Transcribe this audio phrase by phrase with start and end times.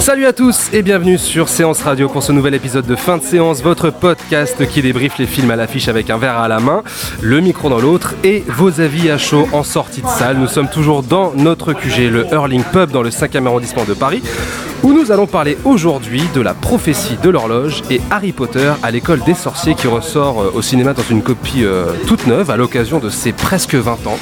[0.00, 3.22] Salut à tous et bienvenue sur Séance Radio pour ce nouvel épisode de fin de
[3.22, 6.82] séance, votre podcast qui débriefe les films à l'affiche avec un verre à la main,
[7.20, 10.38] le micro dans l'autre et vos avis à chaud en sortie de salle.
[10.38, 14.22] Nous sommes toujours dans notre QG, le Hurling Pub dans le 5e arrondissement de Paris,
[14.82, 19.20] où nous allons parler aujourd'hui de la prophétie de l'horloge et Harry Potter à l'école
[19.20, 22.98] des sorciers qui ressort euh, au cinéma dans une copie euh, toute neuve à l'occasion
[22.98, 24.18] de ses presque 20 ans.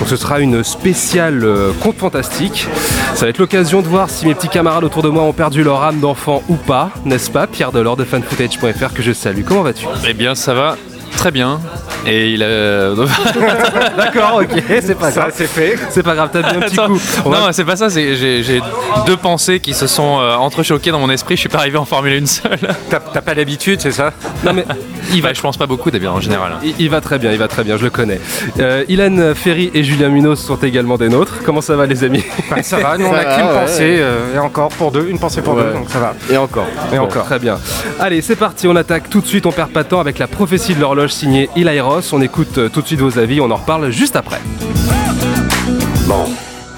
[0.00, 2.68] Donc ce sera une spéciale euh, conte fantastique.
[3.14, 5.62] Ça va être l'occasion de voir si mes petits camarades autour de moi ont perdu
[5.62, 9.42] leur âme d'enfant ou pas, n'est-ce pas Pierre Delors de fanfootage.fr que je salue.
[9.46, 9.86] Comment vas-tu?
[10.08, 10.76] Eh bien, ça va
[11.16, 11.60] très bien.
[12.06, 12.94] Et il a.
[13.96, 15.32] D'accord, ok, c'est pas grave.
[15.34, 15.76] c'est fait.
[15.90, 17.00] C'est pas grave, t'as bien un petit coup.
[17.24, 17.90] On va- Non, c'est pas ça.
[17.90, 18.60] c'est- J'ai j'ai
[19.06, 21.36] deux pensées qui se sont euh, entrechoquées dans mon esprit.
[21.36, 22.58] Je suis pas arrivé à en formuler une seule.
[22.90, 24.12] T'as t'as pas l'habitude, c'est ça?
[24.44, 24.64] Non mais
[25.12, 25.32] Il va.
[25.32, 26.52] je pense pas beaucoup d'habitude en général.
[26.64, 28.20] il, il va très bien, il va très bien, je le connais.
[28.58, 31.34] Euh, Ilan Ferry et Julien Munoz sont également des nôtres.
[31.44, 32.24] Comment ça va les amis?
[32.50, 35.06] Bah, Ça va, nous on a va, qu'une ouais, pensée, euh, et encore pour deux,
[35.08, 35.64] une pensée pour Ouais.
[35.64, 36.14] deux, donc ça va.
[36.30, 36.66] Et encore.
[36.92, 37.24] Et Bon, encore.
[37.24, 37.58] Très bien.
[38.00, 40.26] Allez, c'est parti, on attaque tout de suite, on perd pas de temps avec la
[40.26, 42.12] prophétie de l'horloge signée Ilairos.
[42.12, 44.40] On écoute euh, tout de suite vos avis, on en reparle juste après.
[46.06, 46.24] Bon,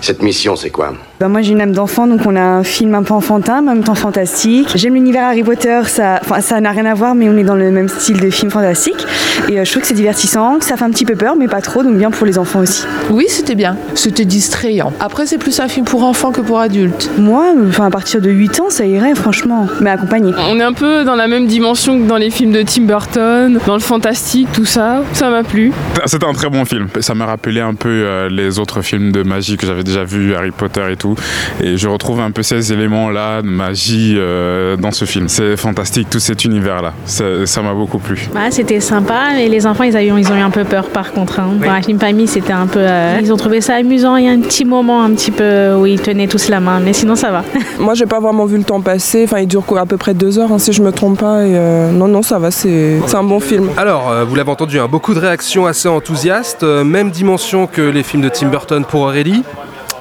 [0.01, 0.95] cette mission, c'est quoi?
[1.25, 3.71] Bah, moi j'ai une âme d'enfant donc on a un film un peu enfantin mais
[3.71, 4.69] en même temps fantastique.
[4.75, 6.21] J'aime l'univers Harry Potter, ça
[6.61, 9.07] n'a rien à voir mais on est dans le même style de film fantastique
[9.49, 11.49] et euh, je trouve que c'est divertissant, que ça fait un petit peu peur mais
[11.49, 12.85] pas trop donc bien pour les enfants aussi.
[13.09, 13.79] Oui, c'était bien.
[13.95, 14.93] C'était distrayant.
[15.01, 17.11] Après, c'est plus un film pour enfants que pour adultes.
[17.17, 20.35] Moi enfin à partir de 8 ans ça irait franchement mais accompagné.
[20.51, 23.59] On est un peu dans la même dimension que dans les films de Tim Burton,
[23.67, 25.03] dans le fantastique, tout ça.
[25.15, 25.73] Ça m'a plu.
[26.05, 26.89] C'était un très bon film.
[27.01, 30.35] Ça m'a rappelé un peu euh, les autres films de magie que j'avais déjà vus,
[30.35, 31.14] Harry Potter et tout.
[31.63, 35.29] Et je retrouve un peu ces éléments-là de magie euh, dans ce film.
[35.29, 36.93] C'est fantastique, tout cet univers-là.
[37.07, 38.29] Ça m'a beaucoup plu.
[38.35, 41.13] Ouais, c'était sympa, mais les enfants, ils, avaient- ils ont eu un peu peur par
[41.13, 41.41] contre.
[41.41, 41.51] Hein.
[41.61, 42.81] Pour un film famille, c'était un peu.
[42.81, 44.17] euh, Ils ont trouvé ça amusant.
[44.17, 46.81] Il y a un petit moment un petit peu où ils tenaient tous la main,
[46.81, 47.45] mais sinon ça va.
[47.79, 49.25] Moi, j'ai pas vraiment vu le temps passer.
[49.25, 51.45] Enfin, il dure quoi, à peu près deux heures, hein, si je me trompe pas.
[51.47, 52.51] Et euh, non, non, ça va.
[52.51, 53.69] C'est c'est un bon film.
[53.77, 57.83] Alors, euh, vous l'avez entendu, hein, beaucoup de réactions assez enthousiastes, euh, même dimension que
[57.83, 59.43] les films de Tim Burton pour Aurélie.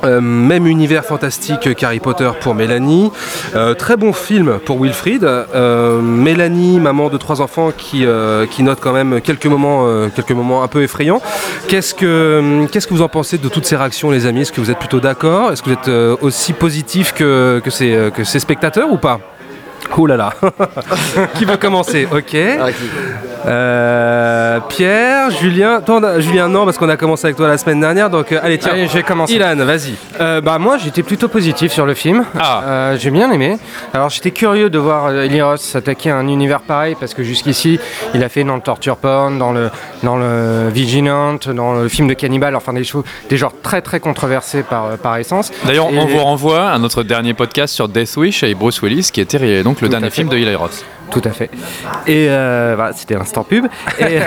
[0.04, 3.12] Euh, même univers fantastique qu'Harry Potter pour Mélanie.
[3.56, 5.24] Euh, très bon film pour Wilfried.
[5.24, 10.32] Euh, Mélanie, maman de trois enfants, qui, euh, qui note quand même quelques moments, quelques
[10.32, 11.22] moments un peu effrayants.
[11.68, 14.42] Qu'est-ce que, qu'est-ce que vous en pensez de toutes ces réactions, les amis?
[14.42, 15.52] Est-ce que vous êtes plutôt d'accord?
[15.52, 19.20] Est-ce que vous êtes aussi positif que, que, ces, que ces spectateurs ou pas?
[19.98, 20.34] Ouh là là
[21.36, 22.36] Qui veut commencer Ok.
[23.46, 27.58] Euh, Pierre, Julien, toi, on a- Julien non parce qu'on a commencé avec toi la
[27.58, 28.72] semaine dernière donc euh, allez tiens.
[28.72, 29.34] Allez, je vais commencer.
[29.34, 29.96] Ilan, vas-y.
[30.22, 32.24] Euh, bah moi j'étais plutôt positif sur le film.
[32.40, 32.62] Ah.
[32.66, 33.58] Euh, j'ai bien aimé.
[33.94, 37.24] Alors j'étais curieux de voir euh, Eli Roth s'attaquer à un univers pareil parce que
[37.24, 37.80] jusqu'ici
[38.14, 39.70] il a fait dans le torture porn, dans le
[40.04, 44.00] dans le Vigilant, dans le film de cannibale, enfin des choses, des genres très très
[44.00, 45.52] controversés par euh, par essence.
[45.66, 49.10] D'ailleurs, Et- on vous renvoie à notre dernier podcast sur Death Wish avec Bruce Willis,
[49.12, 50.86] qui était euh, donc le Tout dernier film de Eli Roth.
[51.12, 51.50] Tout à fait.
[52.08, 53.68] Et euh, voilà, c'était l'instant pub.
[54.00, 54.18] Et,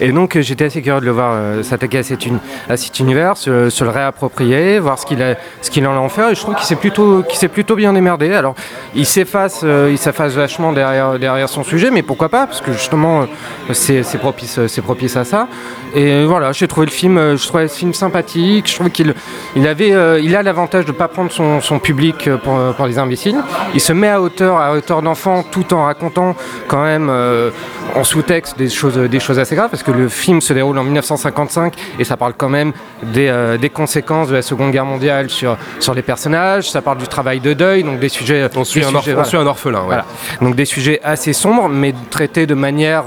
[0.00, 2.98] et donc j'étais assez curieux de le voir euh, s'attaquer à, cet uni- à cet
[2.98, 5.36] univers, se, se le réapproprier, voir ce qu'il
[5.70, 6.30] qu'il en a en faire.
[6.30, 8.32] Et je trouve qu'il s'est plutôt, qu'il s'est plutôt bien démerdé.
[8.34, 8.54] Alors
[8.94, 12.46] il s'efface, euh, il s'efface vachement derrière, derrière son sujet, mais pourquoi pas?
[12.46, 13.26] Parce que justement
[13.72, 15.46] c'est propice, propice à ça.
[15.94, 18.68] Et voilà, j'ai trouvé le film, je trouvais le film sympathique.
[18.68, 19.14] Je trouve qu'il
[19.54, 22.98] il avait, il a l'avantage de ne pas prendre son, son public pour, pour les
[22.98, 23.36] imbéciles.
[23.74, 26.36] Il se met à hauteur, à hauteur d'enfant, tout en racontant
[26.68, 27.50] quand même euh,
[27.94, 30.84] en sous-texte des choses, des choses assez graves, parce que le film se déroule en
[30.84, 35.30] 1955 et ça parle quand même des, euh, des conséquences de la Seconde Guerre mondiale
[35.30, 36.70] sur, sur les personnages.
[36.70, 38.46] Ça parle du travail de deuil, donc des sujets.
[38.56, 39.24] On suit, un, sujets, orph- on voilà.
[39.28, 39.78] suit un orphelin.
[39.80, 39.86] ouais.
[39.86, 40.04] Voilà.
[40.40, 43.04] Donc des sujets assez sombres, mais traités de manière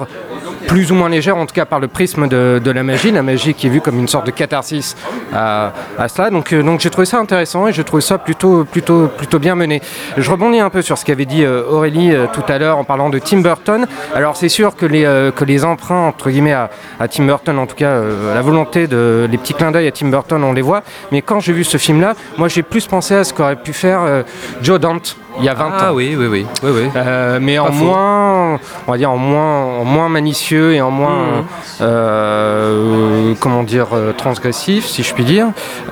[0.67, 3.23] plus ou moins légère, en tout cas par le prisme de, de la magie, la
[3.23, 4.95] magie qui est vue comme une sorte de catharsis
[5.33, 6.29] à, à cela.
[6.29, 9.55] Donc, euh, donc j'ai trouvé ça intéressant et j'ai trouvé ça plutôt, plutôt, plutôt bien
[9.55, 9.81] mené.
[10.17, 12.83] Je rebondis un peu sur ce qu'avait dit euh, Aurélie euh, tout à l'heure en
[12.83, 13.87] parlant de Tim Burton.
[14.13, 15.03] Alors c'est sûr que les,
[15.35, 18.01] que les emprunts entre guillemets à, à Tim Burton, en tout cas
[18.33, 20.83] la volonté de les petits clins d'œil à Tim Burton, on les voit.
[21.11, 24.23] Mais quand j'ai vu ce film-là, moi j'ai plus pensé à ce qu'aurait pu faire
[24.61, 25.71] Joe Dante il y a 20 ans.
[25.79, 26.45] Ah oui, oui, oui.
[26.63, 26.89] oui, oui.
[26.95, 27.85] Euh, mais en faux.
[27.85, 31.45] moins, on va dire en moins, en moins manicieux et en moins, Mhm.
[31.81, 35.47] euh, comment dire, euh, transgressif, si je puis dire.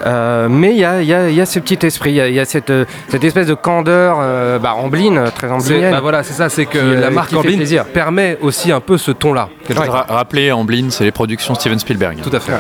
[0.06, 2.16] Euh, mais il y a, il y a- il y a ce petit esprit, il
[2.16, 2.72] y a, il y a cette,
[3.10, 5.92] cette espèce de candeur, euh, bah, ambline, très amblinienne.
[5.92, 7.86] bah voilà, c'est ça, c'est que Qui, la marque qui fait Amblin plaisir.
[7.86, 9.50] permet aussi un peu ce ton-là.
[9.68, 9.90] quelque Ouais.
[9.90, 12.18] Ra- Rappelez, Amblin, c'est les productions Steven Spielberg.
[12.22, 12.54] Tout à fait.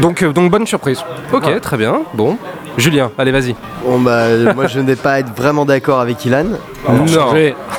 [0.00, 1.02] Donc, euh, donc bonne surprise.
[1.32, 2.00] Ok, très bien.
[2.14, 2.36] Bon,
[2.78, 3.54] Julien, allez, vas-y.
[3.84, 6.44] Bon bah moi je ne vais pas être vraiment d'accord avec Ilan.
[6.88, 7.04] Non,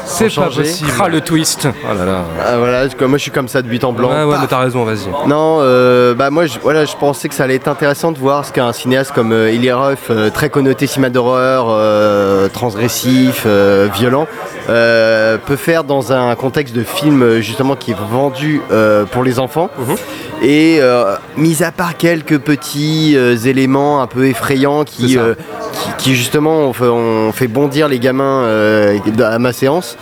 [0.06, 0.62] c'est pas changer.
[0.62, 0.92] possible.
[1.02, 1.68] Ah, le twist.
[1.68, 2.18] Oh là là.
[2.46, 4.10] Ah, voilà, je- moi je suis comme ça de but en blanc.
[4.12, 4.42] Ouais, ouais, Paf.
[4.42, 5.08] mais t'as raison, vas-y.
[5.28, 8.46] Non, euh, bah moi je, voilà, je pensais que ça allait être intéressant de voir
[8.46, 13.90] ce qu'un cinéaste comme euh, Eli Roth, euh, très connoté cinéma d'horreur, euh, transgressif, euh,
[13.94, 14.28] violent,
[14.70, 19.24] euh, peut faire dans un contexte de film euh, justement qui est vendu euh, pour
[19.24, 19.70] les enfants.
[19.78, 19.96] Mhm.
[20.44, 25.36] Et euh, mis à part quelques petits euh, éléments un peu effrayants Qui, euh,
[25.74, 29.98] qui, qui, justement ont fait, bondir les gamins euh, à ma séance.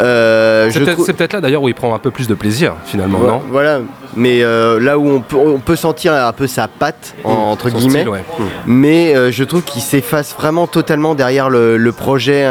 [0.00, 3.32] euh, C'est peut-être là d'ailleurs où il prend un peu plus de plaisir, finalement, Voilà,
[3.34, 3.42] non?
[3.50, 3.80] Voilà,
[4.16, 7.70] mais là où on peut, on peut sentir un peu sa patte, en- entre Mmh.
[7.70, 8.24] Son guillemets, style, ouais.
[8.38, 8.42] Mmh.
[8.66, 12.46] mais je trouve qu'il s'efface vraiment totalement derrière le, le projet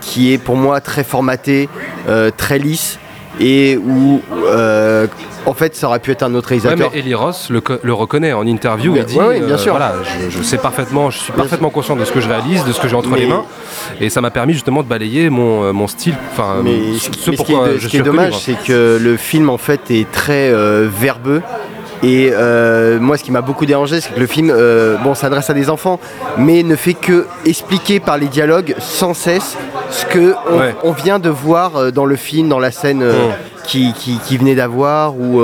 [0.00, 1.68] qui est pour moi très formaté,
[2.36, 2.98] très lisse,
[3.40, 5.06] et où euh,
[5.46, 6.90] en fait ça aurait pu être un autre Ouais, réalisateur.
[6.92, 8.92] mais Eli Ross le, co- le reconnaît en interview.
[8.92, 9.72] Bien- il dit ouais, ouais, bien euh, sûr.
[9.72, 12.64] Voilà, je, je sais parfaitement, je suis Bien parfaitement conscient de ce que je réalise,
[12.64, 13.44] de ce que j'ai entre Mais- les mains,
[14.00, 16.14] et ça m'a permis justement de balayer mon, euh, mon style.
[16.32, 18.98] Enfin, Mais ce, ce mais ce qui est, je ce qui est dommage, c'est que
[19.00, 21.42] le film en fait est très euh, verbeux.
[22.04, 25.48] Et euh, moi, ce qui m'a beaucoup dérangé, c'est que le film, euh, bon, s'adresse
[25.48, 25.98] à des enfants,
[26.36, 29.56] mais ne fait que expliquer par les dialogues sans cesse
[29.90, 30.74] ce que on, Ouais.
[30.82, 33.32] on vient de voir euh, dans le film, dans la scène euh, Mm.
[33.64, 35.40] qui, qui- qui venait d'avoir ou,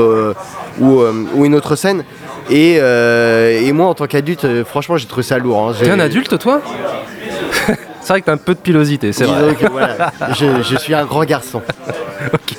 [0.81, 1.03] ou,
[1.35, 2.05] ou une autre scène.
[2.51, 5.71] Et, et moi, en tant qu'adulte, franchement, j'ai trouvé ça lourd.
[5.71, 5.75] hein.
[5.81, 6.61] T'es un adulte, toi
[8.03, 9.55] C'est vrai que t'as un peu de pilosité, c'est vrai.
[9.55, 11.62] Que, voilà, je, je suis un grand garçon.
[12.35, 12.55] Ok,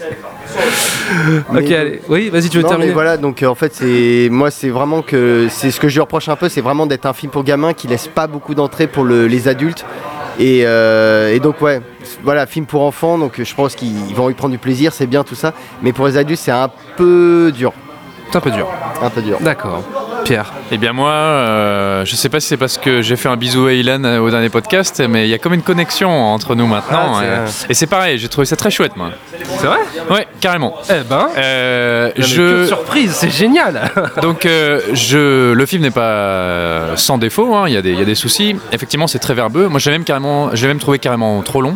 [1.51, 2.01] Mais- allez.
[2.09, 4.69] Oui, vas-y, tu veux non, terminer mais voilà, donc euh, en fait, c'est moi, c'est
[4.69, 7.31] vraiment que c'est ce que je lui reproche un peu, c'est vraiment d'être un film
[7.31, 9.85] pour gamins qui laisse pas beaucoup d'entrée pour le- les adultes.
[10.39, 11.81] Et, euh, et donc ouais,
[12.23, 15.23] voilà, film pour enfants, donc je pense qu'ils vont y prendre du plaisir, c'est bien
[15.23, 15.53] tout ça.
[15.81, 17.73] Mais pour les adultes, c'est un peu dur,
[18.31, 18.67] C'est un peu dur.
[19.01, 19.37] un peu dur.
[19.41, 19.83] D'accord.
[20.23, 20.51] Pierre.
[20.73, 23.65] Eh bien moi, euh, je sais pas si c'est parce que j'ai fait un bisou
[23.67, 26.65] à Ilan euh, au dernier podcast, mais il y a comme une connexion entre nous
[26.65, 27.15] maintenant.
[27.19, 29.09] Ah, euh, et c'est pareil, j'ai trouvé ça très chouette moi.
[29.59, 29.79] C'est vrai?
[30.09, 30.75] Ouais, carrément.
[30.89, 32.65] Eh ben, Euh, je...
[32.67, 33.91] surprise, c'est génial
[34.21, 35.51] Donc euh, je...
[35.51, 38.05] le film n'est pas euh, sans défaut, hein, il y, a des- il y a
[38.05, 38.55] des soucis.
[38.71, 39.67] Effectivement c'est très verbeux.
[39.67, 40.51] Moi j'ai même, carrément...
[40.55, 41.75] j'ai même trouvé carrément trop long.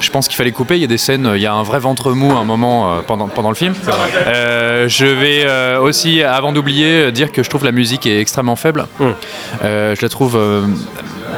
[0.00, 1.78] Je pense qu'il fallait couper, il y a des scènes, il y a un vrai
[1.78, 3.72] ventre mou à un moment pendant, pendant le film.
[3.86, 8.86] Je vais aussi, avant d'oublier, dire que je trouve la musique est extrêmement faible.
[8.98, 9.14] Hum.
[9.62, 10.34] Euh, je la trouve...
[10.36, 10.66] euh,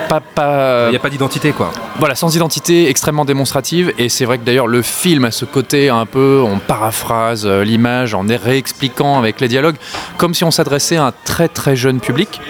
[0.09, 1.71] pas, pas, Il n'y a pas d'identité, quoi.
[1.99, 3.93] voilà, sans identité, extrêmement démonstrative.
[3.99, 7.63] Et c'est vrai que d'ailleurs, le film a ce côté un peu, on paraphrase euh,
[7.63, 9.77] l'image en réexpliquant avec les dialogues,
[10.17, 12.41] comme si on s'adressait à un très très jeune public.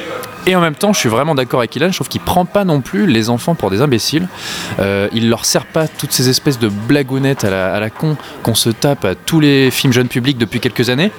[0.46, 2.64] Et en même temps, je suis vraiment d'accord avec Ilan, je trouve qu'il prend pas
[2.64, 4.28] non plus les enfants pour des imbéciles.
[4.78, 8.16] Euh, il leur sert pas toutes ces espèces de blagounettes à la, à la con
[8.42, 11.10] qu'on se tape à tous les films jeunes publics depuis quelques années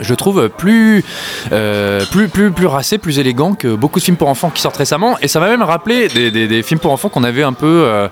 [0.00, 1.04] je trouve plus,
[1.52, 4.76] euh, plus, plus, plus racé, plus élégant que beaucoup de films pour enfants qui sortent
[4.76, 5.16] récemment.
[5.22, 7.66] Et ça m'a même rappelé des, des- des films pour enfants qu'on avait un peu
[7.86, 8.08] euh,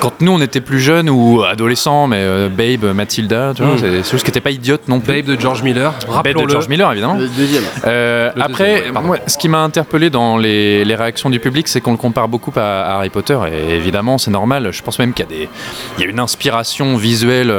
[0.00, 3.78] quand nous on était plus jeunes ou adolescents, mais euh, Babe, Mathilda, tu vois, Mm.
[3.78, 5.12] c'est des choses qui n'étaient pas idiotes non plus.
[5.22, 5.92] Babe de George Miller.
[6.24, 6.48] Babe de.
[6.48, 7.14] George Miller, évidemment.
[7.16, 7.64] Le deuxième.
[7.86, 11.80] Euh, Le après, ouais, ce qui m'a interpellé dans les, les réactions du public, c'est
[11.80, 13.38] qu'on le compare beaucoup à, à Harry Potter.
[13.52, 14.70] Et évidemment, c'est normal.
[14.72, 15.48] Je pense même qu'il y a, des,
[15.98, 17.52] il y a une inspiration visuelle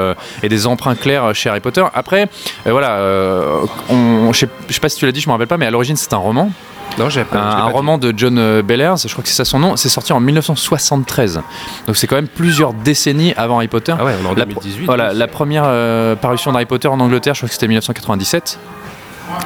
[0.43, 1.83] et des emprunts clairs chez Harry Potter.
[1.93, 2.27] Après,
[2.65, 3.56] euh, voilà, euh,
[3.89, 5.65] on, je sais je sais pas si tu l'as dit, je me rappelle pas, mais
[5.65, 6.51] à l'origine, c'est un roman.
[6.97, 7.37] Non, pas.
[7.39, 10.13] Un, roman de John euh, Bellairs, je crois que c'est ça son nom, c'est sorti
[10.13, 11.41] en 1973.
[11.85, 13.93] Donc c'est quand même plusieurs décennies avant Harry Potter.
[13.97, 14.85] Ah ouais, on est en La- 2018.
[14.85, 18.57] Voilà, la première euh, parution d'Harry Potter en Angleterre, je crois que c'était 1997.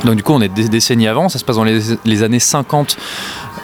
[0.06, 2.39] Donc du coup, on est des décennies avant, ça se passe dans les, les années
[2.39, 2.98] 50.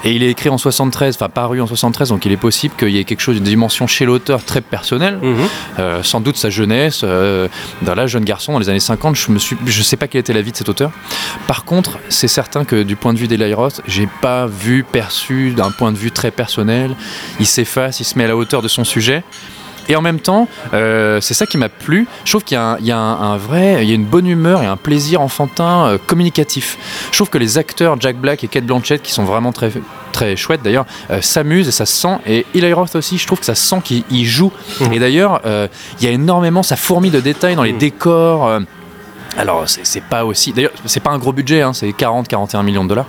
[0.04, 2.90] Et il est écrit en 73, enfin paru en 73, donc il est possible qu'il
[2.90, 5.20] y ait quelque chose, une dimension chez l'auteur très personnelle.
[5.22, 5.36] Mhm.
[5.80, 7.48] Euh, sans doute sa jeunesse, euh,
[7.82, 9.28] dans la jeune garçon dans les années 50, je
[9.66, 10.92] je sais pas quelle était la vie de cet auteur.
[11.48, 15.52] Par contre, c'est certain que du point de vue d'Eli Roth, j'ai pas vu, perçu
[15.52, 16.96] d'un point de vue très personnel.
[17.40, 19.24] Il s'efface, il se met à la hauteur de son sujet.
[19.90, 22.08] Et en même temps, euh, c'est ça qui m'a plu.
[22.26, 23.96] Je trouve qu'il y a, un, il y a un- un vrai, il y a
[23.96, 26.78] une bonne humeur et un plaisir enfantin euh, communicatif.
[27.12, 29.72] Je trouve que les acteurs Jack Black et Kate Blanchett, qui sont vraiment très
[30.14, 32.18] très chouettes d'ailleurs, euh, s'amusent et ça se sent.
[32.26, 34.52] Et Eli Roth aussi, je trouve que ça se sent qu'il il joue.
[34.92, 38.60] Et d'ailleurs, il y a énormément, ça fourmille de détails dans les décors.
[39.38, 40.52] Alors, c'est pas aussi.
[40.54, 43.06] D'ailleurs, c'est pas un gros budget, hein, c'est 40-41 millions de dollars.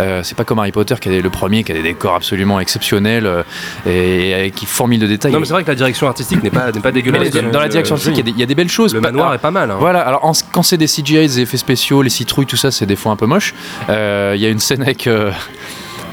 [0.00, 2.60] Euh, c'est pas comme Harry Potter qui est le premier, qui a des décors absolument
[2.60, 3.42] exceptionnels euh,
[3.86, 5.32] et, et qui fourmille de détails.
[5.32, 7.30] Non, mais c'est vrai que la direction artistique n'est pas, n'est pas dégueulasse.
[7.30, 8.94] dans dans la direction artistique, il y a des- il y, a des belles choses.
[8.94, 9.70] Le Pas- manoir alors, est pas mal.
[9.70, 9.76] hein.
[9.78, 12.86] Voilà, alors en- quand c'est des CGI, des effets spéciaux, les citrouilles, tout ça, c'est
[12.86, 13.54] des fois un peu moche.
[13.90, 15.08] Euh, Il y a une scène avec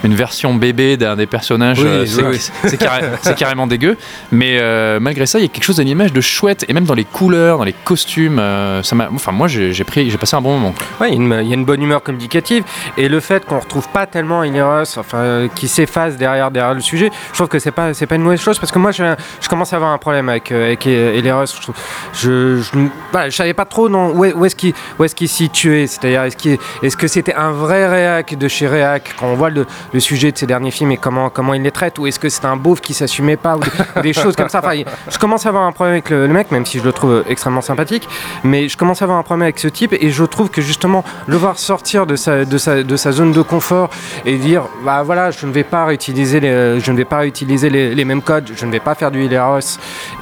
[0.04, 2.24] une version bébé d'un des personnages, Oui, euh, c'est
[2.72, 2.78] oui.
[2.78, 3.06] carré-
[3.38, 3.98] carrément dégueu.
[4.32, 6.86] Mais euh, malgré ça, il y a quelque chose à l'image de chouette, et même
[6.86, 8.40] dans les couleurs, dans les costumes.
[8.40, 10.74] euh, ça m'a- enfin, moi, j'ai pris, j'ai passé un bon moment.
[11.00, 12.64] Ouais, il y, a une- il y a une bonne humeur communicative
[12.98, 16.82] et le fait qu'on retrouve pas tellement Ineros, enfin, euh, qui s'efface derrière, derrière le
[16.82, 19.04] sujet, je trouve que c'est pas, c'est pas une mauvaise chose parce que moi, je,
[19.42, 20.84] je commence à avoir un problème avec, avec.
[20.86, 21.76] Je, trouve-
[22.14, 22.70] je, je,
[23.12, 26.24] voilà, je savais pas trop non, où, est- est-ce qu'il où est-ce qu'il situait, c'est-à-dire
[26.24, 29.66] est-ce, qu'il- est-ce que c'était un vrai réac de chez réac quand on voit le,
[29.94, 32.30] le sujet de ses derniers films et comment, comment il les traite, ou est-ce que
[32.30, 34.60] c'était un beauf qui s'assumait pas, ou des, choses comme ça.
[34.60, 36.92] Enfin, je commence à avoir un problème avec le, le mec, même si je le
[36.92, 38.08] trouve extrêmement sympathique,
[38.44, 41.04] mais je commence à avoir un problème avec ce type et je trouve que justement
[41.28, 43.90] le voir sortir de sa, de sa, de sa zone de confort
[44.26, 47.70] et dire bah voilà je ne vais pas réutiliser les, je ne vais pas réutiliser
[47.70, 49.60] les, les mêmes codes je ne vais pas faire du Hileros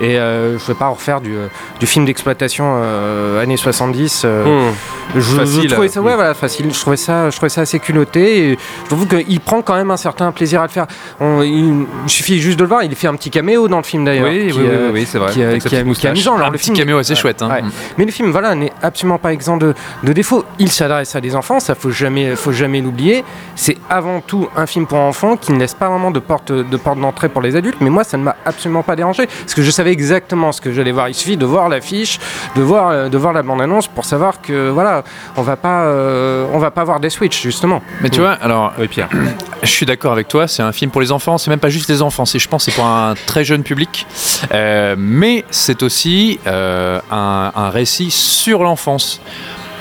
[0.02, 1.48] et euh, je ne vais pas refaire du, euh,
[1.80, 4.70] du film d'exploitation euh, années 70 euh,
[5.16, 5.20] Mmh.
[5.20, 8.58] je, trouvais ça ouais voilà facile je trouvais ça je trouvais ça assez culotté et
[8.84, 10.88] je trouve qu'il prend quand même un certain plaisir à le faire
[11.20, 13.84] On- il, il suffit juste de le voir il fait un petit caméo dans le
[13.84, 15.32] film d'ailleurs Oui, qui, oui, oui, euh, oui, c'est vrai.
[15.32, 16.12] qui, euh, Avec sa qui est- petite qui est moustache.
[16.12, 17.42] amusant Alors, un le petit film- caméo assez Ouais, chouette.
[17.42, 17.50] hein.
[17.50, 17.62] ouais.
[17.98, 19.74] mais le film, voilà, n'est absolument pas exempt de,
[20.04, 20.46] de défauts.
[20.60, 23.24] Il s'adresse à des enfants, ça faut jamais, faut jamais l'oublier.
[23.56, 26.78] C'est avant tout un film pour enfants qui ne laisse pas vraiment de porte, de
[26.78, 27.78] porte d'entrée pour les adultes.
[27.82, 30.72] Mais moi, ça ne m'a absolument pas dérangé parce que je savais exactement ce que
[30.72, 31.10] j'allais voir.
[31.10, 32.20] Il suffit de voir l'affiche,
[32.56, 35.04] de voir, euh, de voir la bande-annonce pour savoir que voilà,
[35.38, 37.82] on va pas, euh, on va pas voir des Switch justement.
[38.02, 39.10] Mais tu vois, alors, Oui, Pierre.
[39.64, 41.90] je suis d'accord avec toi, c'est un film pour les enfants, c'est même pas juste
[41.90, 44.06] les enfants, c'est, je pense c'est pour un très jeune public,
[44.54, 49.22] Euh, mais c'est aussi euh, un, un récit sur l'enfance.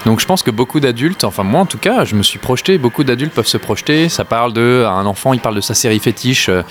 [0.07, 2.79] Donc je pense que beaucoup d'adultes, enfin moi en tout cas, je me suis projeté,
[2.79, 4.09] beaucoup d'adultes peuvent se projeter.
[4.09, 6.63] Ça parle de un enfant, il parle de sa série fétiche, euh,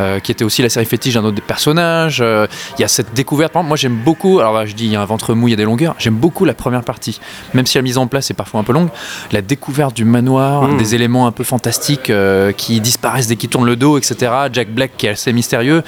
[0.00, 2.20] euh, qui était aussi la série fétiche d'un autre personnage.
[2.20, 2.46] Euh,
[2.78, 3.52] Il y a cette découverte.
[3.52, 4.38] Par exemple, moi j'aime beaucoup.
[4.40, 5.94] Alors là, je dis, il y a un ventre mou, il y a des longueurs.
[5.98, 7.20] J'aime beaucoup la première partie,
[7.54, 8.88] même si la mise en place est parfois un peu longue.
[9.32, 10.76] La découverte du manoir, Mm.
[10.78, 14.32] des éléments un peu fantastiques euh, qui disparaissent dès qu'il tourne le dos, etc.
[14.52, 15.82] Jack Black qui est assez mystérieux.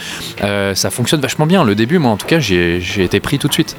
[0.74, 1.64] Ça fonctionne vachement bien.
[1.64, 3.76] Le début, moi en tout cas, j'ai été pris tout de suite.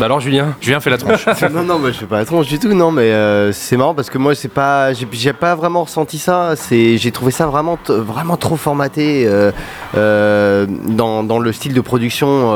[0.00, 1.26] Bah alors, Julien Julien fait la tronche.
[1.52, 3.94] non, non, moi je fais pas la tronche du tout, non, mais euh, c'est marrant
[3.94, 6.54] parce que moi c'est pas, j'ai j'ai pas vraiment ressenti ça.
[6.56, 9.52] C'est, j'ai trouvé ça vraiment, t- vraiment trop formaté euh,
[9.96, 12.50] euh, dans, dans le style de production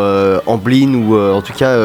[0.47, 1.77] en Blin ou en tout cas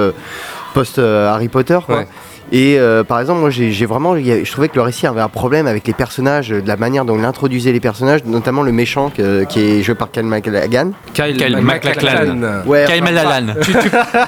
[0.73, 1.79] post Harry Potter.
[1.85, 1.97] Quoi.
[1.97, 2.07] Ouais.
[2.51, 5.67] Et euh, par exemple, moi j'ai vraiment, je trouvais que le récit avait un problème
[5.67, 9.43] avec les personnages, de la manière dont il introduisait les personnages, notamment le méchant que-
[9.43, 10.91] qui est joué par Cal McLagan.
[11.13, 12.61] Kyle, Kyle MacLachlan.
[12.65, 13.03] Ouais, Kyle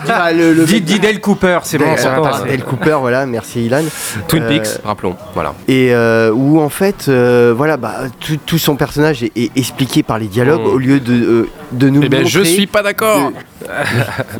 [0.09, 2.57] ah, le, le Dis, Dale Cooper, c'est bon, ça va passer.
[2.59, 3.83] Cooper, voilà, merci Ilan.
[4.27, 5.15] Twin Euh, Peaks, rappelons.
[5.33, 5.53] Voilà.
[5.67, 10.03] et euh, où en fait, euh, voilà, bah, tout, tout son personnage est, est expliqué
[10.03, 10.65] par les dialogues Mm.
[10.73, 13.31] au lieu de, euh, de nous Eh ben, je suis pas d'accord.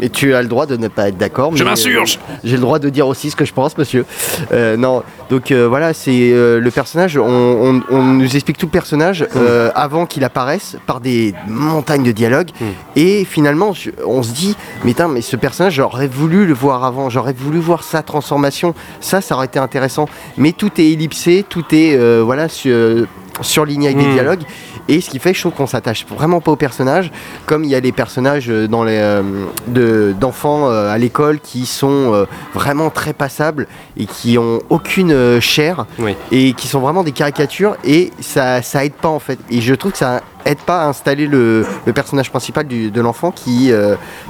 [0.01, 1.55] Et tu as le droit de ne pas être d'accord.
[1.55, 2.19] Je mais, m'insurge.
[2.43, 4.05] J'ai le droit de dire aussi ce que je pense, monsieur.
[4.51, 7.17] Euh, non, donc euh, voilà, c'est euh, le personnage.
[7.17, 12.03] On, on- on nous explique tout le personnage euh, avant qu'il apparaisse par des montagnes
[12.03, 12.49] de dialogues.
[12.95, 13.73] Et finalement,
[14.05, 17.09] on se dit, mais, tain, mais ce personnage, j'aurais voulu le voir avant.
[17.09, 18.73] J'aurais voulu voir sa transformation.
[18.99, 20.07] Ça, ça aurait été intéressant.
[20.37, 23.05] Mais tout est ellipsé, tout est voilà sur,
[23.41, 24.13] surligné avec des Mm.
[24.13, 24.41] dialogues.
[24.87, 27.11] Et ce qui fait, je trouve qu'on s'attache vraiment pas aux personnages,
[27.45, 29.21] comme il y a les personnages euh, dans les, euh,
[29.67, 35.39] de- d'enfants euh, à l'école qui sont euh, vraiment très passables et qui ont aucune
[35.39, 36.15] chair Oui.
[36.31, 39.39] et qui sont vraiment des caricatures et ça, ça aide pas en fait.
[39.49, 43.01] Et je trouve que ça aide pas à installer le, le personnage principal du- de
[43.01, 43.71] l'enfant qui,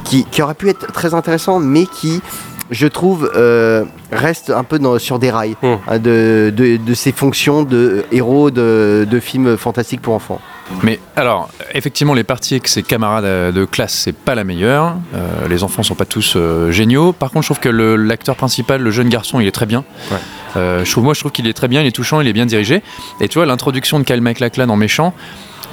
[0.03, 2.21] qui, qui aurait pu être très intéressant, mais qui
[2.71, 5.67] je trouve, euh, reste un peu dans- sur des rails Mm.
[5.87, 10.39] hein, de, de, de ses fonctions de héros de, de films fantastiques pour enfants.
[10.83, 14.95] Mais alors, effectivement, les parties avec ses camarades euh, de classe, c'est pas la meilleure.
[15.13, 17.11] Euh, les enfants sont pas tous euh, géniaux.
[17.11, 19.83] Par contre, je trouve que le- l'acteur principal, le jeune garçon, il est très bien.
[20.09, 20.17] Ouais.
[20.55, 22.33] Euh, je trouve, moi, je trouve qu'il est très bien, il est touchant, il est
[22.33, 22.81] bien dirigé.
[23.19, 25.13] Et tu vois, l'introduction de Kyle MacLachlan en méchant,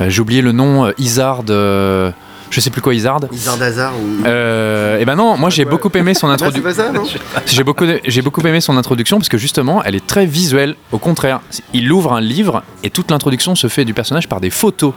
[0.01, 1.45] euh, j'ai oublié le nom, euh, Isard.
[1.51, 2.11] euh,
[2.51, 3.21] je sais plus quoi, Isard.
[3.33, 4.27] Isard d'Hazard ou.
[4.27, 6.63] Euh, et ben non, moi j'ai beaucoup aimé son Ah, c'est introduction.
[6.63, 7.05] pas ça, non
[7.47, 10.75] J'ai beaucoup, j'ai beaucoup aimé son introduction parce que justement, elle est très visuelle.
[10.93, 11.41] Au contraire,
[11.73, 14.93] il ouvre un livre et toute l'introduction se fait du personnage par des photos.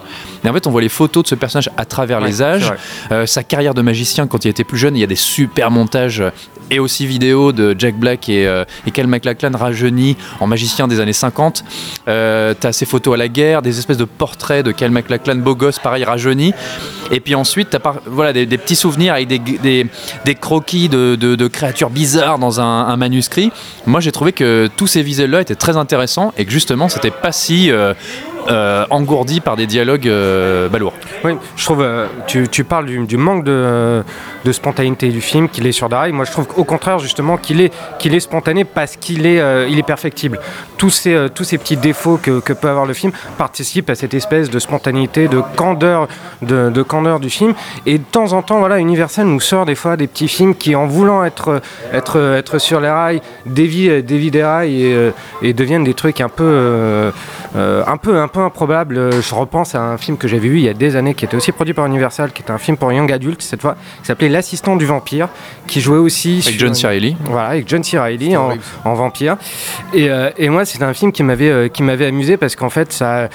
[0.46, 2.74] Et en fait, on voit les photos de ce personnage à travers Ouais, les âges.
[3.12, 4.96] Euh, sa carrière de magicien quand il était plus jeune.
[4.96, 6.24] Il y a des super montages
[6.72, 11.00] et aussi vidéos de Jack Black et, euh, et Cal MacLachlan rajeuni en magicien des
[11.00, 11.64] années 50.
[12.08, 15.54] Euh, T'as ses photos à la guerre, des espèces de portraits de Cal MacLachlan beau
[15.54, 16.54] gosse, pareil rajeuni.
[17.12, 19.86] Et puis ensuite, t'as voilà, des, petits souvenirs avec des,
[20.26, 23.52] des, croquis de, de- créatures bizarres dans un, un manuscrit.
[23.86, 27.34] Moi, j'ai trouvé que tous ces visuels-là étaient très intéressants et que justement, c'était pas
[27.34, 27.94] si euh,
[28.50, 30.94] euh, engourdi par des dialogues euh, balourds.
[31.24, 34.04] Oui, je trouve, euh, tu, parles du, manque de,
[34.52, 36.12] spontanéité du film, qu'il est sur des rails.
[36.12, 39.68] Moi, je trouve au contraire, justement, qu'il est, qu'il est spontané parce qu'il est, euh,
[39.70, 40.40] il est perfectible.
[40.78, 44.14] Tous ces, euh, tous ces petits défauts que, peut avoir le film participent à cette
[44.14, 46.08] espèce de spontanéité, de candeur,
[46.42, 47.54] de, de candeur du film.
[47.86, 50.76] Et de temps en temps, voilà, Universal nous sort des fois des petits films qui,
[50.76, 51.62] en voulant être,
[51.94, 57.12] être, être sur les rails, dévient, dévient des rails et, deviennent des trucs un peu,
[57.56, 59.12] un peu, un peu improbables.
[59.22, 61.36] Je repense à un film que j'avais vu il y a des années, qui était
[61.36, 64.30] aussi produit par Universal, qui était un film pour young adultes cette fois, qui s'appelait
[64.30, 65.28] L'assistant du vampire,
[65.68, 66.88] qui jouait aussi Avec sur- John C.
[66.88, 67.18] Reilly.
[67.26, 68.00] Voilà, avec John C.
[68.00, 68.52] Reilly en,
[68.86, 69.38] en vampire.
[69.94, 72.70] Et, euh, et moi, c'était un film qui m'avait euh, qui m'avait amusé parce qu'en
[72.70, 73.30] fait, ça.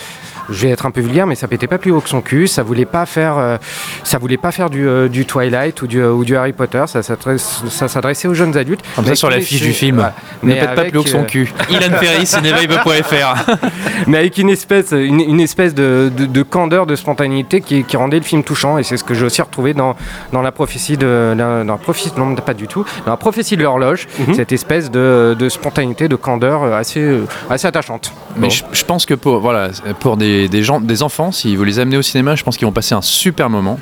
[0.50, 2.46] Je vais être un peu vulgaire, mais ça pétait pas plus haut que son cul.
[2.46, 3.56] Ça voulait pas faire, euh,
[4.04, 6.84] ça voulait pas faire du, euh, du Twilight ou du, ou du Harry Potter.
[6.86, 8.82] Ça ça s'adressait aux jeunes adultes.
[8.94, 9.96] Comme ça Mais sur avec l'affiche une- du film.
[9.96, 10.14] voilà.
[10.42, 11.52] Ne pète pas plus haut que son euh, cul.
[11.70, 13.56] Ilan Ferry, cinéveille.fr.
[14.06, 17.96] mais avec une espèce, une, une espèce de, de- de candeur, de spontanéité qui, qui
[17.96, 18.78] rendait le film touchant.
[18.78, 19.96] Et c'est ce que j'ai aussi retrouvé dans,
[20.32, 21.34] dans la prophétie de.
[21.36, 22.84] Dans la prophétie, non, pas du tout.
[23.04, 27.24] Dans la prophétie de l'horloge, cette espèce de, de spontanéité, de candeur euh, assez, euh,
[27.50, 28.12] assez attachante.
[28.36, 31.64] Mais je, je pense que pour, voilà, pour des, des gens, des enfants, si vous
[31.64, 33.78] les amenez au cinéma, je pense qu'ils vont passer un super moment.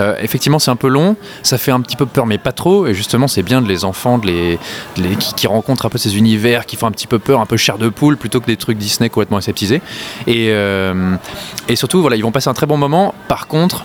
[0.00, 2.86] Euh, effectivement, c'est un peu long, ça fait un petit peu peur, mais pas trop.
[2.86, 4.58] Et justement, c'est bien de les enfants, de les,
[4.96, 7.40] de les- qui, qui rencontrent un peu ces univers, qui font un petit peu peur,
[7.40, 9.80] un peu chair de poule, plutôt que des trucs Disney complètement aseptisés.
[10.26, 11.14] Et, euh,
[11.68, 13.14] et surtout, voilà, ils vont passer un très bon moment.
[13.28, 13.84] Par contre,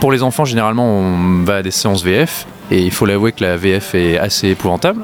[0.00, 2.46] pour les enfants, généralement, on va à des séances VF.
[2.72, 5.02] Et il faut l'avouer que la VF est assez épouvantable.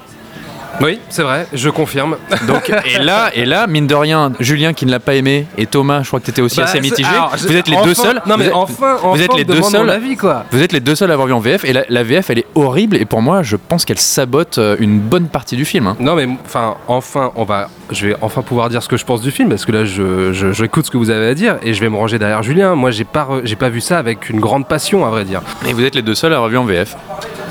[0.83, 2.16] Oui, c'est vrai, je confirme.
[2.47, 5.66] Donc, et là, et là, mine de rien, Julien qui ne l'a pas aimé et
[5.66, 7.09] Thomas, je crois que tu étais aussi Bah, assez mitigé.
[7.09, 8.23] alors, vous êtes les enfin- deux seuls.
[8.26, 9.88] non, mais vous enfin- vous êtes les deux seuls.
[9.90, 10.45] avis, quoi.
[10.50, 12.40] Vous êtes les deux seuls à avoir vu en VF et la, la VF, elle
[12.40, 15.87] est horrible et pour moi, je pense qu'elle sabote euh, une bonne partie du film.
[15.87, 15.97] hein.
[16.00, 19.23] Non mais enfin, enfin, on va, je vais enfin pouvoir dire ce que je pense
[19.23, 21.73] du film parce que là, je, je- j'écoute ce que vous avez à dire et
[21.75, 22.75] je vais me ranger derrière Julien.
[22.75, 25.40] Moi, j'ai pas, re- j'ai pas vu ça avec une grande passion, à vrai dire.
[25.66, 26.97] Et vous êtes les deux seuls à avoir vu en VF.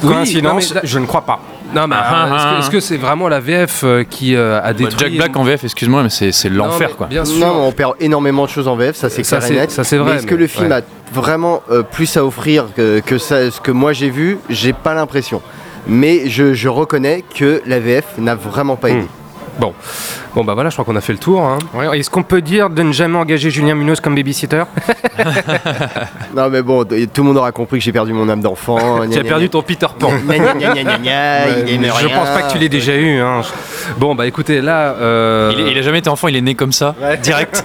[0.01, 1.39] Coïncidence, non, mais- je ne crois pas.
[1.73, 2.59] Non mais Ah, euh, ah, est-ce que- ah.
[2.59, 5.43] est-ce que c'est vraiment la VF euh, qui euh, a Bah, détruit Jack Black en
[5.43, 7.07] VF, excuse-moi, mais c'est c'est l'enfer quoi.
[7.07, 7.39] Bien sûr.
[7.45, 9.59] Non, mais on perd énormément de choses en VF, ça c'est Ça, clair c'est- et
[9.59, 9.71] net.
[9.71, 10.75] ça, c'est vrai, Mais est-ce que le film ouais.
[10.77, 10.81] a
[11.13, 14.37] vraiment euh, plus à offrir que, que ça, ce que moi j'ai vu?
[14.49, 15.41] J'ai pas l'impression.
[15.87, 19.01] Mais je, je reconnais que la VF n'a vraiment pas aidé.
[19.01, 19.07] Hmm.
[19.59, 19.73] Bon,
[20.35, 21.41] bon bah voilà, je crois qu'on a fait le tour.
[21.41, 21.59] hein.
[21.73, 24.63] Ouais, Est-ce qu'on peut dire de ne jamais engager Julien Munoz comme babysitter?
[26.35, 29.07] Non mais bon, tout le monde aura compris que j'ai perdu mon âme d'enfant.
[29.09, 30.09] Tu as perdu ton Peter Pan.
[30.27, 32.95] Gna, gna, gna, gna, gna, gna, il aime Je pense pas que tu l'aies déjà
[32.95, 33.19] eu.
[33.21, 33.41] hein.
[33.97, 34.95] Bon bah écoutez, là.
[34.99, 37.63] euh, Il, il a jamais été enfant, il est né comme ça, direct.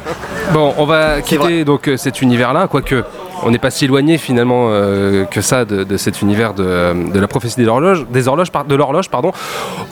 [0.52, 1.64] Bon, on va quitter vrai.
[1.64, 3.04] donc euh, cet univers-là, quoique
[3.42, 7.18] on n'est pas si éloigné finalement euh, que ça de, de cet univers de, de
[7.20, 9.32] la prophétie des horloges, des horloges, par- de l'horloge, pardon.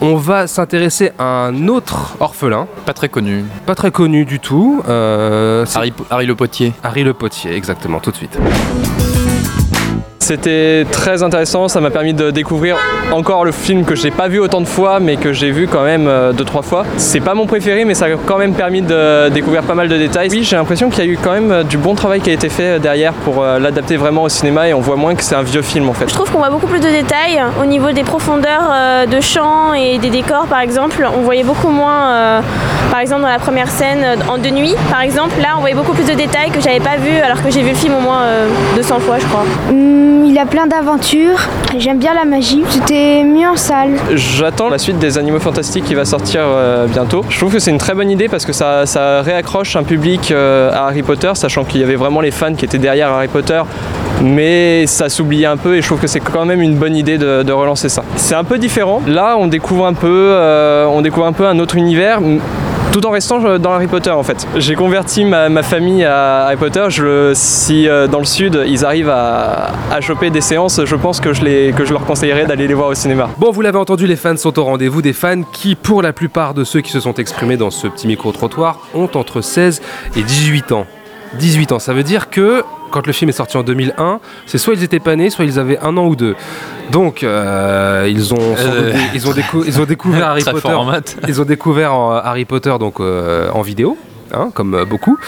[0.00, 3.44] On va s'intéresser à un autre orphelin, Pas très connu.
[3.66, 4.82] pas très connu du tout.
[4.88, 6.72] euh, Harry, Harry Le Potier.
[6.82, 8.38] Harry Le Potier, exactement, tout de suite.
[10.28, 12.76] C'était très intéressant, ça m'a permis de découvrir
[13.12, 15.84] encore le film que j'ai pas vu autant de fois mais que j'ai vu quand
[15.84, 16.84] même euh, deux trois fois.
[16.98, 19.96] C'est pas mon préféré mais ça a quand même permis de découvrir pas mal de
[19.96, 20.28] détails.
[20.30, 22.34] Oui, j'ai l'impression qu'il y a eu quand même euh, du bon travail qui a
[22.34, 25.34] été fait euh, derrière pour l'adapter vraiment au cinéma et on voit moins que c'est
[25.34, 26.10] un vieux film en fait.
[26.10, 28.70] Je trouve qu'on voit beaucoup plus de détails au niveau des profondeurs
[29.10, 31.08] de champs et des décors par exemple.
[31.16, 32.42] On voyait beaucoup moins,
[32.90, 35.40] par exemple dans la première scène en de nuit par exemple.
[35.40, 37.70] Là on voyait beaucoup plus de détails que j'avais pas vu alors que j'ai vu
[37.70, 39.44] le film au moins euh, 200 fois je crois.
[39.70, 41.38] Hum, il a plein d'aventures.
[41.78, 42.62] J'aime bien la magie.
[42.68, 43.96] C'était mieux en salle.
[44.14, 47.24] J'attends la suite des Animaux Fantastiques qui va sortir euh, bientôt.
[47.28, 48.84] Je trouve que c'est une très bonne idée parce que ça,
[49.22, 52.64] réaccroche un public euh, à Harry Potter, sachant qu'il y avait vraiment les fans qui
[52.64, 53.62] étaient derrière Harry Potter.
[54.22, 57.18] Mais ça s'oubliait un peu et je trouve que c'est quand même une bonne idée
[57.18, 58.02] de, de relancer ça.
[58.16, 59.02] C'est un peu différent.
[59.06, 62.20] Là, on découvre un peu, euh, on découvre un peu un autre univers.
[63.00, 64.44] Tout en restant euh, dans Harry Potter en fait.
[64.56, 66.86] J'ai converti ma, ma famille à Harry Potter.
[66.88, 70.96] Je, le- si euh, dans le sud ils arrivent à, à choper des séances, je
[70.96, 73.28] pense que je, les, que je leur conseillerais d'aller les voir au cinéma.
[73.38, 75.00] Bon, vous l'avez entendu, les fans sont au rendez-vous.
[75.00, 78.08] Des fans qui, pour la plupart de ceux qui se sont exprimés dans ce petit
[78.08, 79.80] micro-trottoir, ont entre 16
[80.16, 80.84] et 18 ans.
[81.38, 84.74] 18 ans, ça veut dire que quand le film est sorti en 2001, c'est soit
[84.74, 86.34] ils étaient pas nés, soit ils avaient un an ou deux.
[86.90, 88.92] Donc, euh, ils, ont, sans Euh.
[88.92, 90.68] doute ils, ont décou- ils ont découvert Harry Potter.
[91.28, 93.96] Ils ont découvert en- Harry Potter donc euh, en vidéo,
[94.32, 95.18] hein, comme euh, beaucoup,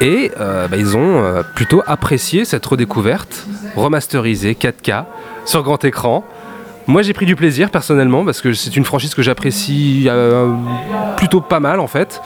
[0.00, 3.46] et euh, bah, ils ont euh, plutôt apprécié cette redécouverte
[3.76, 5.04] remasterisée 4K
[5.44, 6.24] sur grand écran.
[6.90, 10.48] Moi j'ai pris du plaisir personnellement parce que c'est une franchise que j'apprécie euh,
[11.16, 12.20] plutôt pas mal en fait.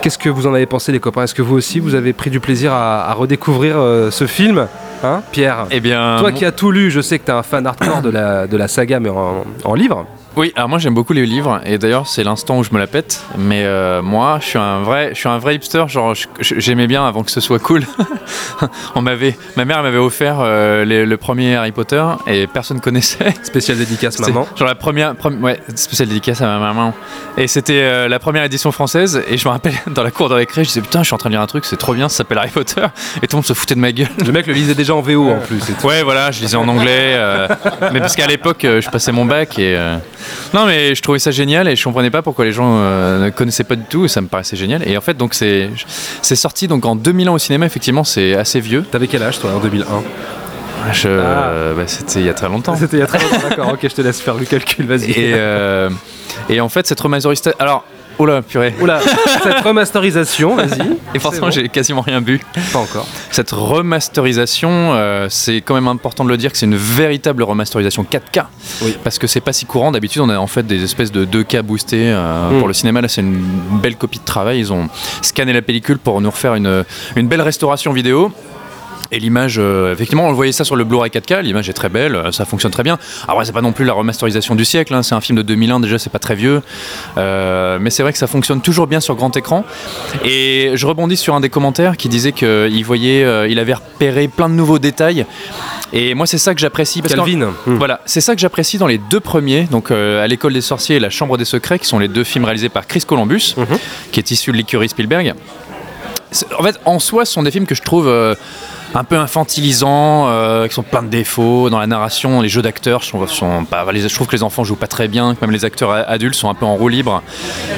[0.00, 1.22] Qu'est-ce que vous en avez pensé les copains?
[1.22, 4.66] Est-ce que vous aussi vous avez pris du plaisir à, à redécouvrir euh, ce film?
[5.04, 5.66] Hein, Pierre?
[5.70, 8.02] Eh bien, Toi qui as tout lu, je sais que tu es un fan hardcore
[8.02, 10.04] de la, de la saga, mais en, en livre.
[10.34, 12.86] Oui, alors moi j'aime beaucoup les livres et d'ailleurs c'est l'instant où je me la
[12.86, 13.22] pète.
[13.36, 15.84] Mais euh, moi je suis un vrai, je suis un vrai hipster.
[15.88, 17.82] Genre j'aimais bien avant que ce soit cool.
[18.94, 23.34] On m'avait, ma mère m'avait offert euh, les- le premier Harry Potter et personne connaissait.
[23.42, 24.46] Spécial dédicace maman.
[24.56, 26.94] Genre la première, ouais, spécial dédicace à ma maman.
[27.36, 29.22] Et c'était euh, la première édition française.
[29.28, 31.18] Et je me rappelle dans la cour de récré, je disais putain, je suis en
[31.18, 32.86] train de lire un truc, c'est trop bien, ça s'appelle Harry Potter.
[33.22, 34.08] Et tout le monde se foutait de ma gueule.
[34.24, 35.60] Le mec le lisait déjà en VO en plus.
[35.84, 37.18] Ouais, voilà, je lisais en anglais.
[37.92, 39.78] mais parce qu'à l'époque, je passais mon bac et.
[40.54, 43.30] Non, mais je trouvais ça génial et je comprenais pas pourquoi les gens euh, ne
[43.30, 44.86] connaissaient pas du tout et ça me paraissait génial.
[44.88, 45.70] Et en fait, donc c'est
[46.20, 48.82] c'est sorti donc en 2001 au cinéma, effectivement, c'est assez vieux.
[48.82, 49.84] T'avais quel âge toi en 2001
[50.92, 52.76] Je, euh, bah, C'était il y a très longtemps.
[52.76, 53.72] C'était il y a très longtemps, d'accord.
[53.72, 55.10] Ok, je te laisse faire le calcul, vas-y.
[55.12, 55.90] Et, euh,
[56.48, 57.52] et en fait, cette remasterisation.
[57.58, 57.84] Alors,
[58.22, 58.74] oula, purée.
[58.80, 59.00] Oula,
[59.42, 60.80] cette remasterisation, vas-y.
[61.14, 61.50] Et bon.
[61.50, 62.40] j'ai quasiment rien bu.
[62.72, 63.06] Pas encore.
[63.30, 68.04] Cette remasterisation, euh, c'est quand même important de le dire que c'est une véritable remasterisation
[68.04, 68.44] 4K.
[69.04, 69.90] Parce que c'est pas si courant.
[69.92, 72.58] D'habitude, on a en fait des espèces de 2K boostés euh, Mm.
[72.58, 73.00] pour le cinéma.
[73.00, 73.42] Là, c'est une
[73.82, 74.58] belle copie de travail.
[74.58, 74.88] Ils ont
[75.22, 76.84] scanné la pellicule pour nous refaire une,
[77.16, 78.32] une belle restauration vidéo.
[79.14, 82.16] Et l'image, euh, effectivement, on voyait ça sur le Blu-ray 4K, l'image est très belle,
[82.16, 82.98] euh, ça fonctionne très bien.
[83.28, 85.80] Après, c'est pas non plus la remasterisation du siècle, hein, c'est un film de 2001,
[85.80, 86.62] déjà, c'est pas très vieux.
[87.18, 89.66] Euh, mais c'est vrai que ça fonctionne toujours bien sur grand écran.
[90.24, 94.28] Et je rebondis sur un des commentaires qui disait qu'il voyait, euh, il avait repéré
[94.28, 95.26] plein de nouveaux détails.
[95.92, 97.02] Et moi, c'est ça que j'apprécie.
[97.02, 97.52] Calvin.
[97.66, 101.00] Voilà, c'est ça que j'apprécie dans les deux premiers, donc à l'école des sorciers et
[101.00, 103.56] la chambre des secrets, qui sont les deux films réalisés par Chris Columbus,
[104.10, 105.34] qui est issu de l'écurie Spielberg.
[106.58, 108.08] En fait, en soi, ce sont des films que je trouve
[108.94, 112.40] un peu infantilisants, euh, qui sont plein de défauts dans la narration.
[112.40, 113.90] Les jeux d'acteurs sont, sont pas.
[113.92, 116.34] les- je trouve que les enfants jouent pas très bien, que même les acteurs adultes
[116.34, 117.22] sont un peu en roue libre.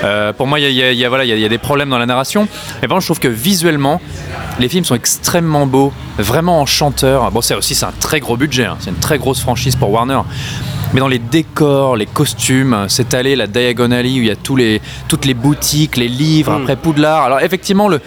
[0.02, 2.48] Euh, pour moi, il y y a- y voilà, y des problèmes dans la narration.
[2.82, 4.00] Mais par contre, je trouve que visuellement,
[4.58, 7.30] les films sont extrêmement beaux, vraiment enchanteurs.
[7.30, 9.90] Bon, c'est aussi c'est un très gros budget, hein, c'est une très grosse franchise pour
[9.90, 10.20] Warner.
[10.92, 14.36] Mais dans les décors, les costumes, cette allée, la Diagon Alley où il y a
[14.36, 17.24] tous les, toutes les boutiques, les livres, après Poudlard.
[17.24, 18.00] Alors effectivement, le,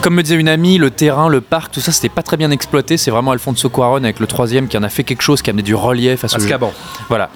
[0.00, 2.50] comme me disait une amie, le terrain, le parc, tout ça, c'était pas très bien
[2.50, 2.96] exploité.
[2.96, 5.52] C'est vraiment Alfonso Cuarón avec le troisième qui en a fait quelque chose, qui a
[5.52, 6.72] amené du relief à ce Azkaban.
[7.08, 7.30] Voilà.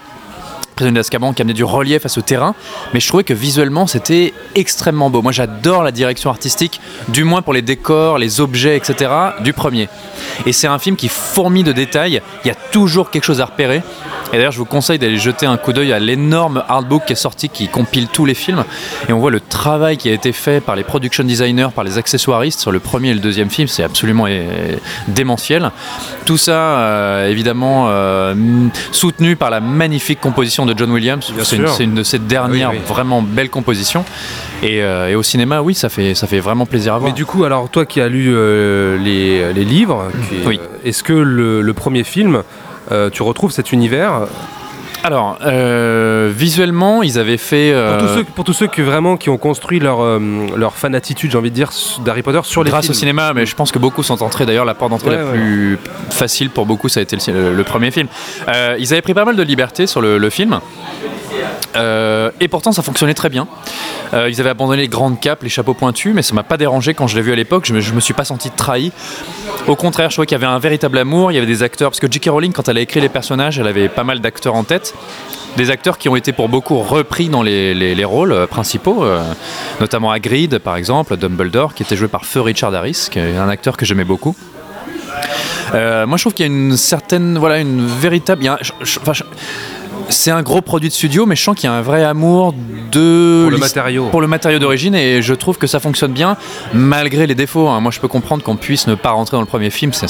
[0.74, 2.54] Prisonnier d'Azkaban qui amenait du relief à ce terrain,
[2.92, 5.22] mais je trouvais que visuellement c'était extrêmement beau.
[5.22, 9.10] Moi j'adore la direction artistique, du moins pour les décors, les objets, etc.
[9.40, 9.88] du premier.
[10.46, 13.46] Et c'est un film qui fourmille de détails, il y a toujours quelque chose à
[13.46, 13.82] repérer.
[14.32, 17.16] Et d'ailleurs je vous conseille d'aller jeter un coup d'œil à l'énorme artbook qui est
[17.16, 18.64] sorti, qui compile tous les films.
[19.08, 21.98] Et on voit le travail qui a été fait par les production designers, par les
[21.98, 24.76] accessoiristes sur le premier et le deuxième film, c'est absolument euh,
[25.08, 25.70] démentiel.
[26.24, 28.34] Tout ça euh, évidemment euh,
[28.90, 31.32] soutenu par la magnifique composition de John Williams.
[31.42, 32.88] C'est une, de ses dernières Oui, oui.
[32.88, 34.04] vraiment belles compositions.
[34.62, 37.10] Et, euh, et au cinéma, oui, ça fait, ça fait vraiment plaisir à voir.
[37.10, 40.08] Mais du coup, alors toi qui as lu euh, les, les livres,
[40.46, 40.60] Oui.
[40.62, 42.42] euh, est-ce que le, le premier film,
[43.12, 44.26] tu retrouves cet univers
[45.04, 47.72] Alors, euh, visuellement, ils avaient fait.
[47.72, 50.20] euh, pour, tous ceux, pour tous ceux qui vraiment qui ont construit leur, euh,
[50.56, 51.70] leur fan attitude, j'ai envie de dire,
[52.04, 54.46] d'Harry Potter sur les grâce films au cinéma, mais je pense que beaucoup sont entrés.
[54.46, 55.32] D'ailleurs, la porte d'entrée Ouais, la ouais.
[55.32, 55.78] plus
[56.10, 58.06] facile pour beaucoup, ça a été le, le- le premier film.
[58.48, 60.60] Euh, ils avaient pris pas mal de liberté sur le, le film.
[61.76, 63.48] Euh, et pourtant, ça fonctionnait très bien.
[64.14, 66.92] Euh, ils avaient abandonné les grandes capes, les chapeaux pointus, mais ça m'a pas dérangé
[66.94, 67.64] quand je l'ai vu à l'époque.
[67.66, 68.92] Je je me suis pas senti trahi.
[69.66, 71.32] Au contraire, je trouvais qu'il y avait un véritable amour.
[71.32, 72.28] Il y avait des acteurs, parce que J.K.
[72.30, 74.94] Rowling, quand elle a écrit les personnages, elle avait pas mal d'acteurs en tête.
[75.56, 79.04] Des acteurs qui ont été pour beaucoup repris dans les, les- les rôles euh, principaux,
[79.04, 79.22] euh,
[79.80, 83.48] notamment Hagrid par exemple, Dumbledore, qui était joué par Feu Richard Harris, qui est un
[83.50, 84.34] acteur que j'aimais beaucoup.
[85.72, 88.44] Moi, je trouve qu'il y a une certaine, voilà, une véritable.
[88.44, 89.22] il je-
[90.12, 92.54] c'est un gros produit de studio, mais je sens qu'il y a un vrai amour
[92.92, 94.08] de Pour le matériau.
[94.08, 96.36] pour le matériau d'origine, et je trouve que ça fonctionne bien
[96.74, 97.68] malgré les défauts.
[97.68, 97.80] hein.
[97.80, 99.92] Moi, je peux comprendre qu'on puisse ne pas rentrer dans le premier film.
[99.92, 100.06] C'est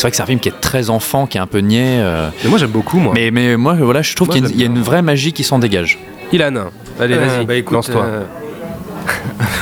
[0.00, 1.98] vrai que c'est un film qui est très enfant, qui est un peu niais.
[2.00, 2.28] euh.
[2.42, 3.12] Mais moi j'aime beaucoup, moi.
[3.14, 4.82] Mais, mais moi, voilà, je trouve qu'il y a une- j'aime il y, a une
[4.82, 5.98] vraie magie qui s'en dégage.
[6.32, 6.54] Ilan,
[7.00, 8.06] allez, Euh, vas-y, bah, écoute, lance-toi.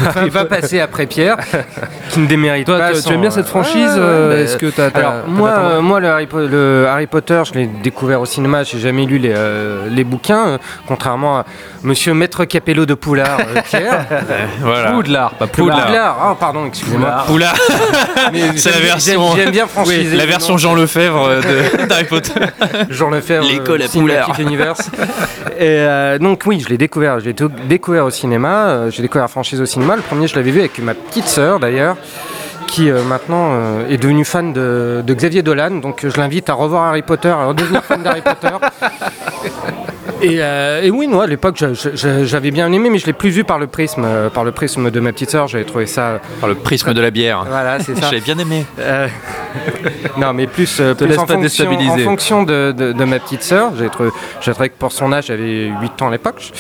[0.05, 1.37] Euh, va, va passer après Pierre,
[2.11, 2.93] qui ne démérite Toi, pas.
[2.93, 5.13] tu- tu aimes bien cette franchise, Ouais, ouais, euh, bah, est-ce que t'as- t'as- Alors,
[5.25, 8.63] t'as moi, euh, moi le, Harry, Po- le Harry Potter, je l'ai découvert au cinéma,
[8.65, 11.45] j'ai jamais lu les, euh, les bouquins, euh, contrairement à
[11.83, 14.07] Monsieur Maître Capello de Poulard, euh, Pierre.
[14.61, 14.93] Voilà.
[14.93, 15.87] Poudlard, pas Poudlard.
[15.87, 16.17] Poudlard.
[16.21, 17.25] Ah, pardon, excusez-moi.
[17.27, 17.55] Poudlard.
[18.33, 19.29] Mais C'est la j'aime- version.
[19.35, 20.09] J'aime j'aime bien franchiser.
[20.13, 20.59] Oui, la version.
[20.59, 21.41] Jean Lefebvre euh,
[21.81, 22.33] de- d'Harry Potter.
[22.91, 23.47] Jean Lefebvre.
[23.49, 24.41] L'école euh, à Poulard.
[24.41, 24.91] Universe.
[25.59, 27.19] Et euh, donc oui, je l'ai découvert.
[27.21, 28.49] Je l'ai tout- découvert au cinéma.
[28.69, 29.82] euh, J'ai découvert la franchise au cinéma.
[29.91, 31.97] Le premier, je l'avais vu avec ma petite sœur d'ailleurs,
[32.69, 35.81] qui euh, maintenant euh, est devenue fan de, de Xavier Dolan.
[35.81, 38.49] Donc je l'invite à revoir Harry Potter, à redevenir fan d'Harry Potter.
[40.23, 41.57] Et, euh, et oui, moi à l'époque
[42.25, 44.91] j'avais bien aimé, mais je l'ai plus vu par le prisme, euh, par le prisme
[44.91, 45.49] de ma petite sœur.
[45.49, 46.21] J'avais trouvé ça.
[46.41, 47.45] Par le prisme de la bière.
[47.49, 48.07] Voilà, c'est ça.
[48.09, 48.65] Je l'ai bien aimé.
[48.79, 49.09] Euh,
[50.19, 53.19] non, mais plus, euh, plus laisse en, pas fonction, en fonction de, de- de ma
[53.19, 53.73] petite sœur.
[53.77, 54.11] J'ai trouvé,
[54.69, 56.53] que pour son âge, j'avais 8 ans à l'époque.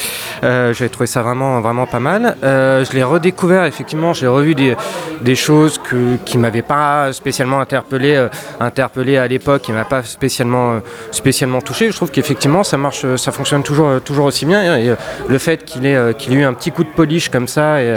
[0.42, 2.36] J'avais trouvé ça vraiment, vraiment pas mal.
[2.42, 4.12] Je l'ai redécouvert, effectivement.
[4.12, 4.76] J'ai revu des,
[5.20, 8.26] des choses que, qui ne m'avaient pas spécialement interpellé,
[8.58, 10.80] interpellé à l'époque, qui ne m'a pas spécialement,
[11.12, 11.90] spécialement touché.
[11.92, 14.76] Je trouve qu'effectivement, ça marche, ça fonctionne toujours, euh, toujours aussi bien.
[14.78, 14.94] Et, euh,
[15.28, 17.82] le fait qu'il ait, euh, qu'il ait eu un petit coup de polish comme ça,
[17.82, 17.94] et,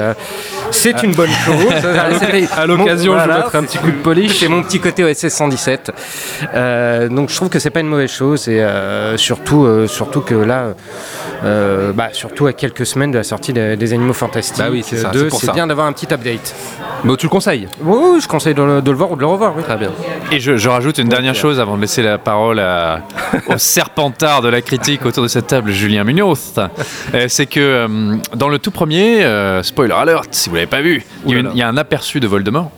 [0.72, 1.56] c'est une bonne chose.
[2.58, 4.40] À l'occasion, Bon, je voilà, mettrai un petit coup de polish.
[4.40, 5.92] C'est mon petit côté OSS 117.
[6.54, 10.22] Euh, donc je trouve que c'est pas une mauvaise chose et euh, surtout, euh, surtout
[10.22, 10.74] que là,
[11.44, 14.84] euh, bah, surtout à quelques semaines de la sortie des, des Animaux Fantastiques, Bah oui,
[14.86, 15.52] c'est ça, deux, c'est pour ça.
[15.54, 16.54] bien d'avoir un petit update.
[17.04, 17.68] Mais tu le conseilles?
[17.82, 19.54] Oui, oui, je conseille de le, de le voir ou de le revoir.
[19.56, 19.64] Oui.
[19.64, 19.92] Très bien.
[20.32, 23.02] Et je, je rajoute une dernière chose avant de laisser la parole à-
[23.48, 26.54] au serpentard de la critique autour de cette table, Julien Munoz.
[26.58, 30.82] Euh, C'est que euh, dans le tout premier, euh, spoiler alert, si vous l'avez pas
[30.82, 32.72] vu, il y, a y un aperçu de Voldemort.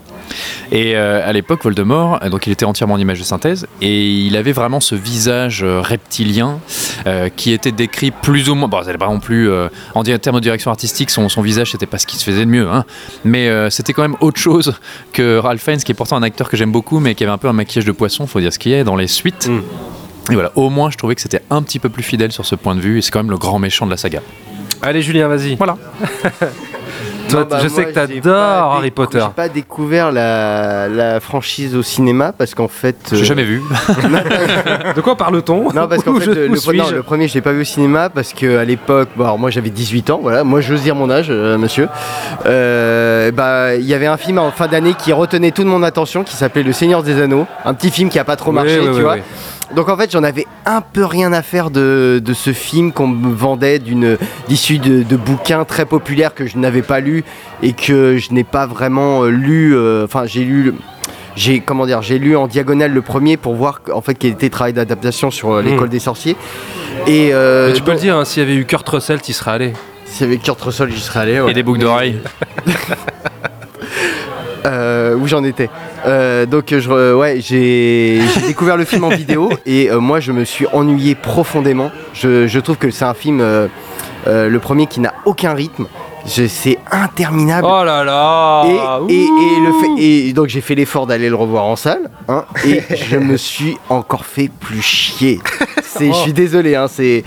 [0.73, 4.35] Et euh, à l'époque, Voldemort, donc il était entièrement en image de synthèse, et il
[4.35, 6.59] avait vraiment ce visage euh, reptilien
[7.05, 8.67] euh, qui était décrit plus ou moins.
[8.67, 9.49] Bon, c'était pas non plus
[9.95, 12.51] en termes de direction artistique, son, son visage c'était pas ce qui se faisait de
[12.51, 12.83] mieux, hein,
[13.23, 14.73] mais c'était quand même autre chose
[15.13, 17.37] que Ralph Fiennes, qui est pourtant un acteur que j'aime beaucoup, mais qui avait un
[17.37, 19.49] peu un maquillage de poisson, faut dire ce qu'il y a dans les suites.
[20.29, 22.55] Et voilà, au moins je trouvais que c'était un petit peu plus fidèle sur ce
[22.55, 24.21] point de vue, et c'est quand même le grand méchant de la saga.
[24.81, 25.55] Allez Julien, vas-y.
[25.55, 25.77] Voilà.
[27.29, 29.19] Toi, Non, bah, je sais que j'ai t'adores Harry Potter.
[29.21, 32.95] J'ai pas découvert la, la franchise au cinéma parce qu'en fait.
[33.11, 33.61] J'ai euh, jamais vu.
[34.95, 35.73] De quoi parle-t-on?
[35.73, 36.95] Non, parce qu'en fait, le, où le- non, suis-je?
[36.95, 39.69] le premier, je l'ai pas vu au cinéma parce qu'à l'époque, bon, alors moi j'avais
[39.71, 41.89] 18 ans, voilà, moi j'ose dire mon âge, euh, monsieur.
[42.45, 46.23] Euh, bah, il y avait un film en fin d'année qui retenait toute mon attention
[46.23, 48.79] qui s'appelait Le Seigneur des Anneaux, un petit film qui a pas trop Oui, marché,
[48.79, 49.17] oui, tu oui, vois.
[49.75, 53.07] Donc en fait, j'en avais un peu rien à faire de, de ce film qu'on
[53.07, 57.23] me vendait d'une d'issue de, de bouquins très populaires que je n'avais pas lu
[57.61, 59.75] et que je n'ai pas vraiment euh, lu.
[59.75, 60.73] euh, Enfin, j'ai lu.
[61.35, 64.47] J'ai comment dire, j'ai lu en diagonale le premier pour voir en fait quel était
[64.47, 65.91] le travail d'adaptation sur euh, l'école Mm.
[65.91, 66.35] des sorciers.
[67.05, 69.21] Et euh, Mais tu peux donc- le dire, hein, s'il y avait eu Kurt Russell,
[69.21, 69.73] tu serais allé.
[70.05, 71.39] S'il y avait Kurt Russell, j'y serais allé.
[71.41, 71.51] ouais.
[71.51, 72.19] Et des boucles d'oreilles.
[74.65, 75.69] Euh, où j'en étais.
[76.05, 80.43] Euh, donc je, ouais, j'ai découvert le film en vidéo et euh, moi je me
[80.45, 81.91] suis ennuyé profondément.
[82.13, 85.87] Je, je trouve que c'est un film, le premier qui n'a aucun rythme.
[86.25, 87.65] C'est interminable.
[87.69, 88.65] Oh là là
[89.07, 92.09] Et, et- et le fait, et donc j'ai fait l'effort d'aller le revoir en salle
[92.27, 95.39] hein, et je me suis encore fait plus chier.
[95.99, 97.23] Je suis désolé, hein, c'est.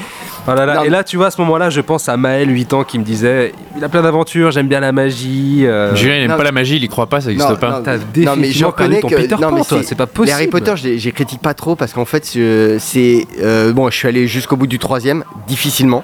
[0.48, 0.74] Oh là là.
[0.76, 2.98] Non, Et là, tu vois, à ce moment-là, je pense à Maël, 8 ans, qui
[2.98, 5.66] me disait il a plein d'aventures, j'aime bien la magie.
[5.66, 7.70] euh, Julien, il n'aime pas la magie, il y croit pas, ça n'existe pas.
[7.78, 9.94] non, T'as non, mais je définitivement reconnais ton que Peter non, Pan, mais toi, c'est
[9.94, 10.34] pas Les possible.
[10.34, 13.96] Harry Potter, je les, critique pas trop parce qu'en fait, je- c'est euh, bon, je
[13.96, 16.02] suis allé jusqu'au bout du troisième, difficilement.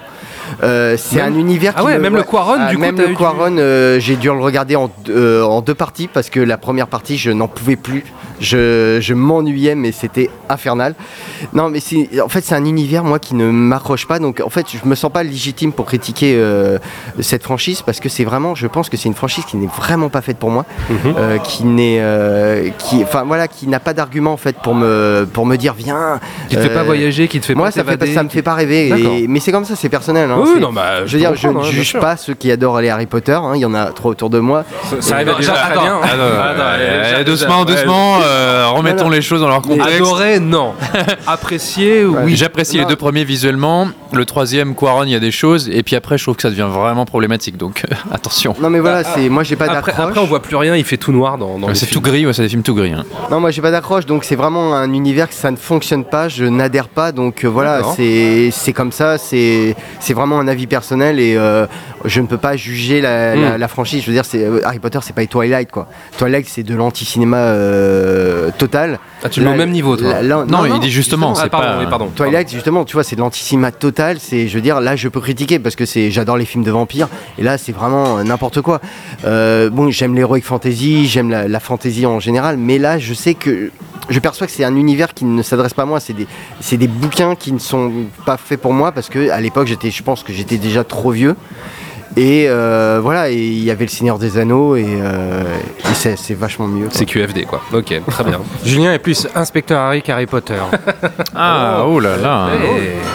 [0.63, 2.97] Euh, c'est un univers Ah qui ouais, me- même le Quaron, Ah, du coup, même
[2.97, 4.77] le du- Quaron, euh, j'ai dû le regarder
[5.09, 8.05] euh, en deux parties parce que la première partie, je n'en pouvais plus.
[8.39, 10.93] Je, je m'ennuyais, mais c'était infernal.
[11.53, 14.19] Non, mais c'est, en fait, c'est un univers moi qui ne m'accroche pas.
[14.19, 16.77] Donc, en fait, je me sens pas légitime pour critiquer euh,
[17.19, 20.09] cette franchise parce que c'est vraiment, je pense que c'est une franchise qui n'est vraiment
[20.09, 20.97] pas faite pour moi, Mhm.
[21.17, 25.27] euh, qui n'est, euh, qui, enfin voilà, qui n'a pas d'argument en fait pour me,
[25.31, 26.19] pour me dire viens.
[26.49, 28.29] Qui te fait pas voyager, qui te fait moi, pas ça, fait pas, ça me
[28.29, 28.89] fait pas rêver.
[29.23, 30.29] Et- mais c'est comme ça, c'est personnel.
[30.31, 32.33] hein, Oui, c'est- non, bah, je veux dire, je ne hein, bien juge pas ceux
[32.33, 33.31] qui adorent les Harry Potter.
[33.33, 34.63] hein, Il y en a trop autour de moi.
[34.99, 35.99] Ça arrive déjà très Attends, bien.
[36.13, 39.95] euh, déjà- doucement, doucement, euh, remettons les choses dans leur contexte.
[39.95, 40.73] Adorer, non.
[41.27, 42.35] Apprécier, oui.
[42.35, 43.87] J'apprécie les deux premiers visuellement.
[44.13, 45.69] Le troisième, Quaron, il y a des choses.
[45.69, 47.57] Et puis après, je trouve que ça devient vraiment problématique.
[47.57, 48.55] Donc euh, attention.
[48.61, 50.07] Non, mais voilà, c'est moi j'ai pas Après, d'accroche.
[50.09, 52.43] après, on voit plus rien, il fait tout noir dans, C'est tout gris, ouais, c'est
[52.43, 52.93] des films tout gris.
[52.93, 53.03] hein.
[53.31, 56.29] Non, moi j'ai pas d'accroche, donc c'est vraiment un univers que ça ne fonctionne pas,
[56.29, 60.67] je n'adhère pas, donc euh, voilà, c'est c'est comme ça, c'est c'est vraiment un avis
[60.67, 61.65] personnel et euh,
[62.05, 63.41] je ne peux pas juger la, Mm.
[63.41, 64.01] la- la franchise.
[64.01, 65.87] Je veux dire, c'est Harry Potter, c'est pas Twilight quoi.
[66.17, 68.16] Twilight, c'est de l'anti-cinéma euh,
[68.57, 68.99] total.
[69.23, 70.21] Ah, tu le mets au même niveau, toi.
[70.21, 71.79] Non, il dit justement, Ah, c'est pardon, pas.
[71.79, 72.11] oui, pardon.
[72.15, 74.17] Twilight, justement, tu vois, c'est de total.
[74.19, 76.71] C'est, je veux dire, là, je peux critiquer parce que c'est, j'adore les films de
[76.71, 77.07] vampires.
[77.37, 78.79] Et là, c'est vraiment euh, n'importe quoi.
[79.25, 83.33] Euh, bon, j'aime l'heroic fantasy, j'aime la, la fantasy en général, mais là, je sais
[83.33, 83.71] que
[84.09, 85.99] je perçois que c'est un univers qui ne s'adresse pas à moi.
[85.99, 86.27] C'est des,
[86.61, 87.91] c'est des bouquins qui ne sont
[88.25, 91.11] pas faits pour moi parce que à l'époque, j'étais, je pense que j'étais déjà trop
[91.11, 91.35] vieux.
[92.15, 95.43] Et euh, voilà, et il y avait le Seigneur des Anneaux et, euh,
[95.81, 96.87] et c'est vachement mieux.
[96.91, 97.61] C'est QFD quoi.
[97.73, 98.39] Ok, très bien.
[98.65, 100.55] Julien est plus inspecteur Harry qu'Harry Potter.
[101.39, 102.47] Ah, oh là là.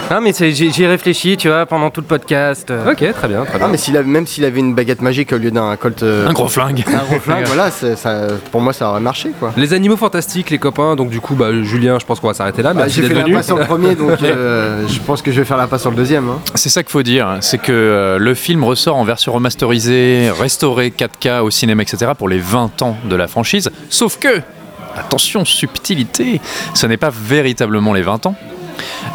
[0.09, 2.71] Non, mais j'y réfléchis, tu vois, pendant tout le podcast.
[2.87, 5.37] Ok, très bien, très Ah, mais s'il a- même s'il avait une baguette magique au
[5.37, 6.03] lieu d'un colt.
[6.03, 6.83] euh, Un gros flingue.
[6.87, 9.51] Un gros flingue, voilà, c'est- ça, pour moi ça aurait marché quoi.
[9.57, 10.95] Les animaux fantastiques, les copains.
[10.95, 12.73] Donc du coup, bah, Julien, je pense qu'on va s'arrêter là.
[12.73, 15.45] Bah, J'ai fait la passe sur le premier, donc euh, je pense que je vais
[15.45, 16.29] faire la passe sur le deuxième.
[16.29, 16.39] hein.
[16.55, 20.89] C'est ça qu'il faut dire, c'est que euh, le film ressort en version remasterisée, restaurée
[20.89, 22.11] 4K au cinéma, etc.
[22.17, 23.71] pour les 20 ans de la franchise.
[23.89, 24.41] Sauf que,
[24.97, 26.41] attention, subtilité,
[26.73, 28.35] ce n'est pas véritablement les 20 ans.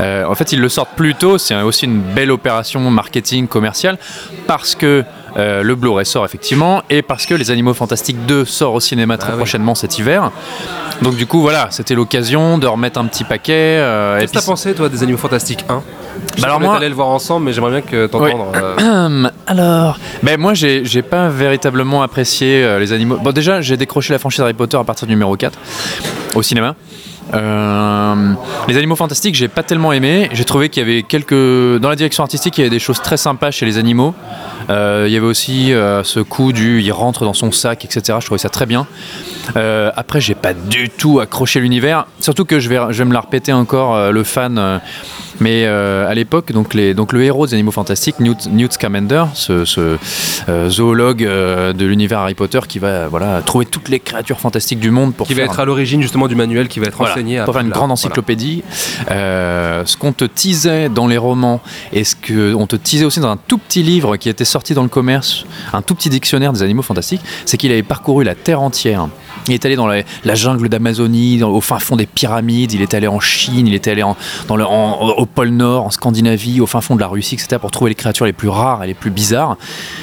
[0.00, 3.98] Euh, en fait, ils le sortent plus tôt, c'est aussi une belle opération marketing commerciale,
[4.46, 5.04] parce que
[5.36, 9.18] euh, le Blu-ray sort effectivement, et parce que Les Animaux Fantastiques 2 sort au cinéma
[9.18, 9.36] très oui.
[9.36, 10.30] prochainement cet hiver.
[11.02, 13.52] Donc du coup, voilà, c'était l'occasion de remettre un petit paquet.
[13.52, 15.82] euh, Qu'est-ce que t'as pensé, toi, des Animaux Fantastiques 1
[16.36, 18.52] Je Bah alors moi- allé le voir ensemble, mais j'aimerais bien que t'entendre.
[18.54, 23.18] euh, Hum, alors, ben moi j'ai j'ai pas véritablement apprécié euh, les animaux.
[23.22, 25.58] Bon déjà j'ai décroché la franchise Harry Potter à partir du numéro 4
[26.34, 26.74] au cinéma.
[27.34, 28.32] Euh,
[28.68, 30.28] les animaux fantastiques j'ai pas tellement aimé.
[30.32, 31.34] J'ai trouvé qu'il y avait quelques
[31.80, 34.14] dans la direction artistique il y avait des choses très sympas chez les animaux.
[34.70, 38.18] Euh, il y avait aussi euh, ce coup du il rentre dans son sac etc.
[38.20, 38.86] Je trouvais ça très bien.
[39.54, 42.06] Après j'ai pas du tout accroché l'univers.
[42.20, 44.80] Surtout que je vais je vais me la répéter encore le fan.
[45.40, 49.64] mais à l'époque, donc, les- donc le héros des animaux fantastiques, Newt, Newt Scamander, ce,
[49.64, 49.96] ce,
[50.68, 55.14] zoologue de l'univers Harry Potter qui va voilà, trouver toutes les créatures fantastiques du monde
[55.14, 57.38] pour qui va être un- à l'origine justement du manuel qui va être voilà, enseigné
[57.38, 57.92] à pour faire une grande Voilà.
[57.94, 58.62] encyclopédie.
[59.10, 61.60] Euh, ce qu'on te teasait dans les romans
[61.92, 64.82] et ce qu'on te teasait aussi dans un tout petit livre qui était sorti dans
[64.82, 68.60] le commerce, un tout petit dictionnaire des animaux fantastiques, c'est qu'il avait parcouru la Terre
[68.60, 69.08] entière.
[69.48, 73.08] Il est allé dans la, jungle d'Amazonie, au fin fond des pyramides, il est allé
[73.08, 77.08] en Chine, il est allé au pôle Nord, en Scandinavie, au fin fond de la
[77.08, 77.56] Russie, etc.
[77.60, 79.56] pour trouver les créatures les plus rares et les plus bizarres.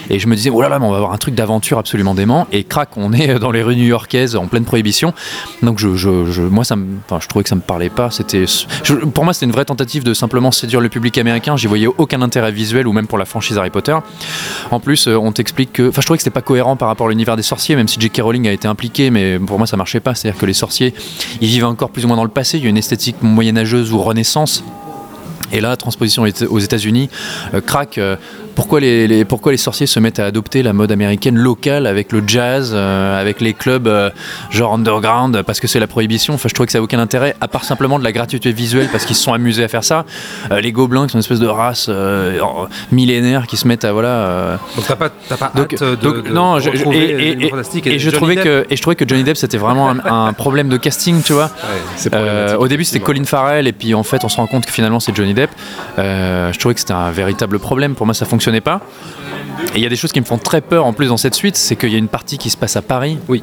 [0.09, 2.15] Et je me disais, oh là là, mais on va avoir un truc d'aventure absolument
[2.15, 2.47] dément.
[2.51, 5.13] Et crac, on est dans les rues new-yorkaises en pleine prohibition.
[5.61, 8.09] Donc moi, je trouvais que ça me parlait pas.
[9.13, 11.57] Pour moi, c'était une vraie tentative de simplement séduire le public américain.
[11.57, 13.95] J'y voyais aucun intérêt visuel ou même pour la franchise Harry Potter.
[14.71, 17.07] En plus, euh, on t'explique que, enfin, je trouvais que c'était pas cohérent par rapport
[17.07, 18.21] à l'univers des sorciers, même si J.K.
[18.21, 20.15] Rowling a été impliqué, mais pour moi, ça marchait pas.
[20.15, 20.93] C'est-à-dire que les sorciers,
[21.41, 22.57] ils vivent encore plus ou moins dans le passé.
[22.57, 24.63] Il y a une esthétique moyenâgeuse ou renaissance.
[25.51, 27.09] Et là, transposition aux États-Unis,
[27.53, 27.97] euh, crac.
[27.97, 28.15] euh,
[28.55, 32.11] pourquoi les, les- pourquoi les sorciers se mettent à adopter la mode américaine locale avec
[32.11, 34.09] le jazz, euh, avec les clubs euh,
[34.49, 36.33] genre underground, parce que c'est la prohibition?
[36.35, 38.87] Enfin, je trouvais que ça n'a aucun intérêt, à part simplement de la gratuité visuelle,
[38.91, 40.05] parce qu'ils se sont amusés à faire ça.
[40.51, 41.89] Euh, les gobelins, qui sont une espèce de race
[42.91, 44.59] millénaire, qui se mettent à voilà.
[44.75, 48.35] Donc t'as pas, t'as pas donc, hâte de, donc, de non, je- et, je trouvais
[48.35, 51.33] que et je trouvais que Johnny Depp c'était vraiment un, un problème de casting, tu
[51.33, 51.51] vois.
[52.59, 54.99] au début c'était Colin Farrell et puis en fait on se rend compte que finalement
[54.99, 55.49] c'est Johnny Depp.
[55.97, 57.95] Je trouvais que c'était un véritable problème.
[57.95, 58.81] Pour moi ça fonctionnait pas.
[59.73, 61.33] Et il y a des choses qui me font très peur en plus dans cette
[61.33, 63.17] suite, c'est qu'il y a une partie qui se passe à Paris.
[63.27, 63.41] Oui.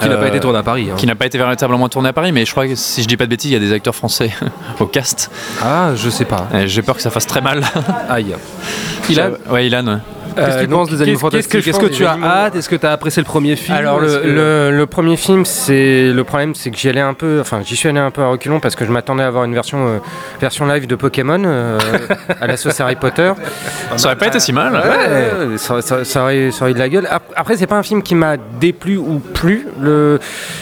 [0.00, 0.88] Qui n'a pas été tournée à Paris.
[0.90, 0.94] hein.
[0.96, 3.16] Qui n'a pas été véritablement tournée à Paris, mais je crois que si je dis
[3.16, 4.30] pas de bêtises, il y a des acteurs français
[4.80, 5.30] au cast.
[5.62, 6.46] Ah, je sais pas.
[6.66, 7.62] J'ai peur que ça fasse très mal.
[8.08, 8.34] Aïe.
[9.10, 10.00] Ilan Ouais, Ilan.
[10.36, 10.44] Ouais.
[10.44, 13.20] Qu'est-ce que tu Euh, Animaux qu'est-ce- que tu as hâte Est-ce que tu as apprécié
[13.22, 16.76] le premier film Alors le, que- le- le premier film, c'est le problème, c'est que
[16.76, 18.90] j'y allais un peu, enfin j'y suis allé un peu à reculons parce que je
[18.92, 19.98] m'attendais à avoir une version euh,
[20.40, 21.78] version live de Pokémon euh,
[22.40, 23.32] à la sauce Harry Potter.
[23.96, 24.72] Ça aurait pas été si mal.
[24.72, 24.80] Ouais,
[25.50, 27.06] ouais, ça, ça- ça aurait, ça aurait eu de la gueule.
[27.10, 29.66] Ap- Après, c'est pas un film qui m'a déplu ou plu.
[29.80, 30.18] Le,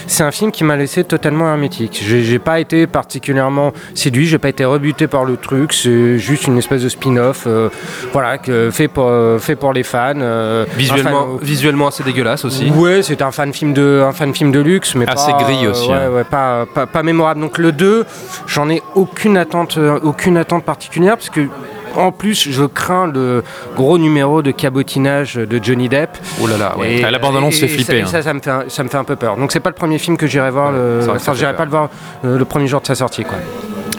[0.07, 2.03] c'est un film qui m'a laissé totalement hermétique.
[2.05, 4.27] J'ai, pas été particulièrement séduit.
[4.27, 5.73] J'ai pas été rebuté par le truc.
[5.73, 7.69] C'est juste une espèce de spin-off, euh,
[8.11, 10.13] voilà, que, fait pour fait pour les fans.
[10.17, 12.69] euh, Visuellement, fan- visuellement assez dégueulasse aussi.
[12.71, 15.67] Ouais, c'est un fan film de un fan film de luxe, mais Assez pas, gris
[15.67, 16.09] aussi, ouais, hein.
[16.09, 17.39] ouais, pas, pas, pas mémorable.
[17.39, 18.05] Donc le 2,
[18.47, 21.47] j'en ai aucune attente, euh, aucune attente particulière parce que
[21.95, 23.43] en plus, je crains le
[23.75, 26.09] gros numéro de cabotinage de Johnny Depp.
[26.41, 27.03] Oh là là, ouais.
[27.05, 28.21] Ah, la bande-annonce et- fait et flipper, Ça, hein.
[28.21, 29.37] ça, ça me fait un, ça me fait un peu peur.
[29.37, 30.71] Donc c'est pas le premier film que j'irai voir.
[30.71, 31.57] le- Enfin, fait j'irai peur.
[31.57, 31.89] pas le voir
[32.25, 33.37] euh, le premier jour de sa sortie, quoi.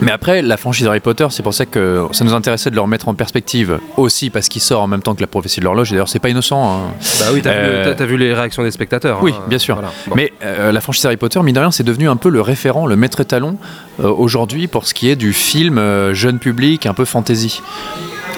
[0.01, 2.81] Mais après, la franchise Harry Potter, c'est pour ça que ça nous intéressait de le
[2.81, 5.89] remettre en perspective aussi parce qu'il sort en même temps que la prophétie de l'horloge.
[5.91, 6.61] Et d'ailleurs, c'est pas innocent.
[6.61, 6.93] hein.
[7.19, 9.19] Bah oui, t'as vu- Euh, t'as vu, les réactions des spectateurs.
[9.23, 9.41] Oui, hein.
[9.47, 9.75] bien sûr.
[9.75, 9.91] Voilà.
[10.07, 10.15] Bon.
[10.15, 12.85] Mais euh, la franchise Harry Potter, mine de rien, c'est devenu un peu le référent,
[12.85, 13.57] le maître étalon
[14.01, 17.61] euh, aujourd'hui pour ce qui est du film euh, jeune public, un peu fantasy.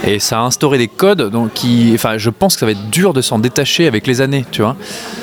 [0.05, 2.89] Et ça a instauré des codes, donc qui, enfin, je pense que ça va être
[2.89, 4.75] dur de s'en détacher avec les années, tu vois.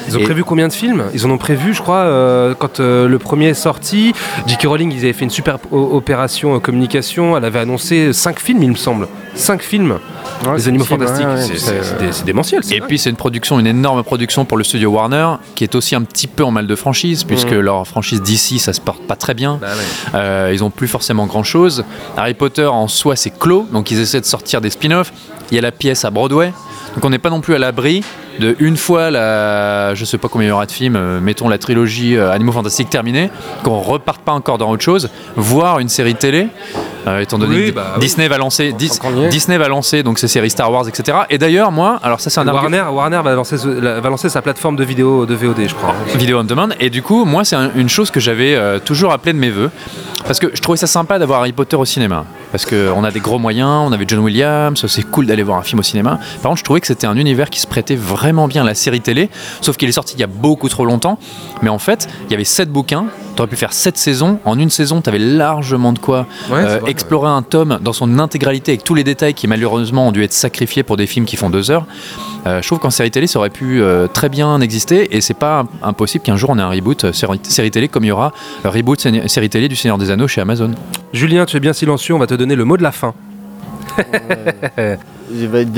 [0.08, 1.04] Ils ont Et- prévu combien de films?
[1.14, 4.12] Ils en ont prévu, je crois, euh, quand euh, le premier est sorti.
[4.46, 4.66] J.K.
[4.66, 7.36] Rowling, ils avaient fait une super opération euh, communication.
[7.36, 9.06] Elle avait annoncé 5 films, il me semble.
[9.36, 9.98] 5 films.
[10.46, 11.26] Ouais, Les animaux fantastiques.
[11.26, 12.62] ouais, ouais, C'est- c'est- c'est c'est dé- c'est démentiel.
[12.70, 15.94] Et puis c'est une production, une énorme production pour le studio Warner, qui est aussi
[15.94, 17.60] un petit peu en mal de franchise, puisque Mhm.
[17.60, 19.58] leur franchise d'ici, ça se porte pas très bien.
[19.60, 19.68] Bah.
[20.14, 21.84] Euh, ils ont plus forcément grand chose.
[22.16, 25.12] Harry Potter en soi, c'est clos, donc ils essaient de sortir des spin-offs.
[25.50, 26.52] Il y a la pièce à Broadway.
[26.94, 28.04] Donc on n'est pas non plus à l'abri
[28.40, 31.48] de une fois la, je sais pas combien il y aura de films, euh, mettons
[31.48, 33.30] la trilogie euh, Animaux Fantastiques terminée,
[33.62, 36.48] qu'on reparte pas encore dans autre chose, voir une série télé.
[37.06, 38.00] euh, étant donné Oui, que bah, oui.
[38.00, 38.98] Disney va lancer Dis-.
[39.30, 42.40] Disney va lancer donc ses séries Star Wars etc et d'ailleurs moi alors ça c'est
[42.40, 45.34] un argument Warner, Warner va, lancer, ce- la- va lancer sa plateforme de vidéo de
[45.34, 45.94] VOD, je crois.
[46.16, 49.32] vidéo on demand et du coup moi c'est un- une chose que j'avais toujours appelé
[49.34, 49.70] de mes voeux
[50.26, 52.24] parce que je trouvais ça sympa d'avoir Harry Potter au cinéma
[52.54, 55.64] parce qu'on a des gros moyens on avait John Williams c'est cool d'aller voir un
[55.64, 56.20] film au cinéma.
[56.40, 58.76] Par contre je trouvais que c'était un univers qui se prêtait vraiment bien à la
[58.76, 59.28] série télé
[59.60, 61.18] sauf qu'il est sorti il y a beaucoup trop longtemps.
[61.62, 64.38] Mais en fait il y avait 7 bouquins T'aurais pu faire 7 saisons.
[64.44, 68.18] En une saison, t'avais largement de quoi Ouais, euh, vrai, explorer un tome dans son
[68.20, 71.36] intégralité avec tous les détails qui malheureusement ont dû être sacrifiés pour des films qui
[71.36, 71.84] font 2 heures.
[72.46, 75.34] Euh, je trouve qu'en série télé, ça aurait pu euh, très bien exister et c'est
[75.34, 78.32] pas impossible qu'un jour on ait un reboot série, série télé comme il y aura
[78.64, 80.70] reboot sé- série télé du Seigneur des Anneaux chez Amazon.
[81.12, 83.14] Julien, tu es bien silencieux, on va te donner le mot de la fin.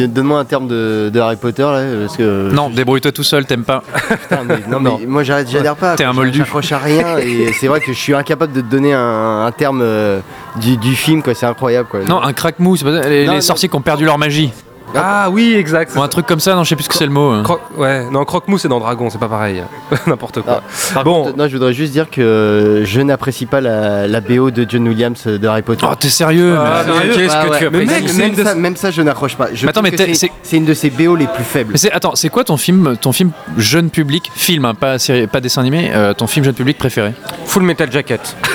[0.08, 2.50] Donne-moi un terme de, de Harry Potter là, parce que.
[2.52, 3.82] Non, débrouille-toi tout seul, t'aimes pas.
[4.08, 5.94] Putain, mais- non, mais moi j'arrête- j'adhère pas.
[5.96, 6.38] T'es un moldu.
[6.38, 9.52] J'accroche à rien et c'est vrai que je suis incapable de te donner un, un
[9.52, 10.20] terme euh,
[10.60, 11.34] du, du film, quoi.
[11.34, 12.00] C'est incroyable, quoi.
[12.04, 13.40] Non, un crack mou, c'est pas ça, les, Non, les non.
[13.42, 14.52] sorciers qui ont perdu leur magie.
[14.94, 15.92] Ah oui, exact.
[15.96, 17.30] Ou un truc comme ça, non, je sais plus ce que c'est le mot.
[17.30, 17.42] hein.
[17.42, 19.62] Cro- ouais, non, croque-mou, c'est dans Dragon, c'est pas pareil.
[20.06, 20.62] N'importe quoi.
[20.94, 24.50] Par bon, contre, non, je voudrais juste dire que je n'apprécie pas la, la BO
[24.50, 25.86] de John Williams de Harry Potter.
[25.90, 27.70] Oh, t'es sérieux Ah, mais- sérieux Qu'est-ce que Ouais, tu ouais.
[27.72, 29.48] Mais apprécies mec, c'est même, ça, même ça, je n'accroche pas.
[29.52, 31.26] Je Mais attends, trouve mais que t'es- c'est c'est- c'est une de ses BO les
[31.26, 31.72] plus faibles.
[31.72, 35.26] Mais c'est attends, c'est quoi ton film, ton film jeune public, film, hein, pas série,
[35.26, 37.12] pas dessin animé, euh, ton film jeune public préféré?
[37.46, 38.36] Full Metal Jacket.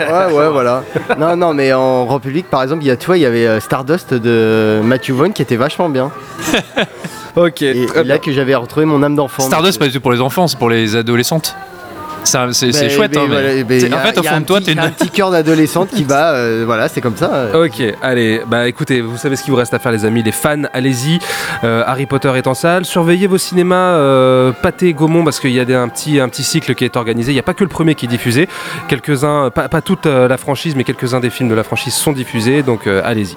[0.00, 0.82] Ouais, ouais, voilà.
[1.18, 3.46] Non, non, mais en République, par exemple, il y a, tu vois, il y avait
[3.46, 6.10] euh, Stardust de Matthew Vaughn qui était vachement bien.
[7.36, 7.62] ok.
[7.62, 9.42] Et, et là que j'avais retrouvé mon âme d'enfant.
[9.44, 11.54] Stardust, pas du tout pour les enfants, c'est pour les adolescentes.
[12.24, 14.78] C'est chouette, hein, mais- en fait, au fond de toi, t'es une.
[14.78, 17.34] un petit cœur d'adolescente qui bat, euh, voilà, c'est comme ça.
[17.34, 17.64] euh.
[17.66, 20.30] Ok, allez, bah écoutez, vous savez ce qu'il vous reste à faire les amis, les
[20.30, 21.18] fans, allez-y.
[21.64, 22.84] Euh, Harry Potter est en salle.
[22.84, 26.44] Surveillez vos cinémas euh, Pâté Gaumont parce qu'il y a des- un, petit, un petit
[26.44, 27.32] cycle qui est organisé.
[27.32, 28.48] Il n'y a pas que le premier qui est diffusé.
[28.86, 32.12] Quelques-uns, pas, pas toute euh, la franchise, mais quelques-uns des films de la franchise sont
[32.12, 33.36] diffusés, donc euh, allez-y.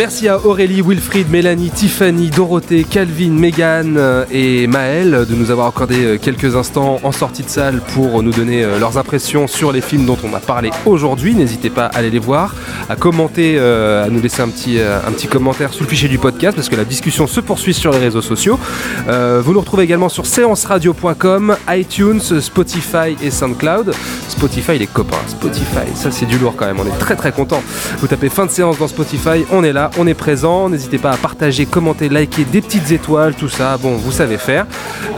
[0.00, 5.66] Merci à Aurélie, Wilfried, Mélanie, Tiffany, Dorothée, Calvin, Megan euh, et Maël de nous avoir
[5.66, 9.72] accordé euh, quelques instants en sortie de salle pour nous donner euh, leurs impressions sur
[9.72, 11.34] les films dont on a parlé aujourd'hui.
[11.34, 12.54] N'hésitez pas à aller les voir,
[12.88, 16.56] à commenter, à nous laisser un petit, un petit commentaire sous le fichier du podcast
[16.56, 18.58] parce que la discussion se poursuit sur les réseaux sociaux.
[19.06, 23.92] Vous nous retrouvez également sur séanceradio.com, iTunes, Spotify et SoundCloud.
[24.28, 27.62] Spotify, les copains, Spotify, ça c'est du lourd quand même, on est très très content.
[27.98, 30.68] Vous tapez fin de séance dans Spotify, on est là, on est présent.
[30.68, 34.66] N'hésitez pas à partager, commenter, liker, des petites étoiles, tout ça, bon, vous savez faire.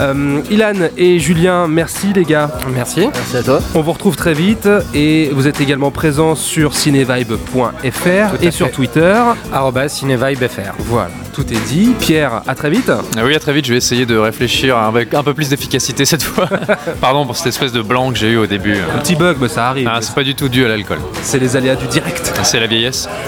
[0.00, 2.50] Euh, Ilan et Julien, merci les gars.
[2.74, 3.08] Merci.
[3.12, 3.60] Merci à toi.
[3.74, 9.20] On vous retrouve très vite et vous êtes également présents sur cinevibe.fr et sur Twitter.
[9.52, 10.74] Arrobas CinéVibeFR.
[10.78, 11.94] Voilà, tout est dit.
[11.98, 12.90] Pierre, à très vite.
[12.90, 16.04] Ah oui, à très vite, je vais essayer de réfléchir avec un peu plus d'efficacité
[16.04, 16.48] cette fois.
[17.00, 18.76] Pardon pour cette espèce de blanc que j'ai eu au début.
[18.94, 19.88] Un petit bug, mais ça arrive.
[19.92, 20.98] Ah, c'est pas du tout dû à l'alcool.
[21.22, 22.32] C'est les aléas du direct.
[22.42, 23.08] C'est la vieillesse.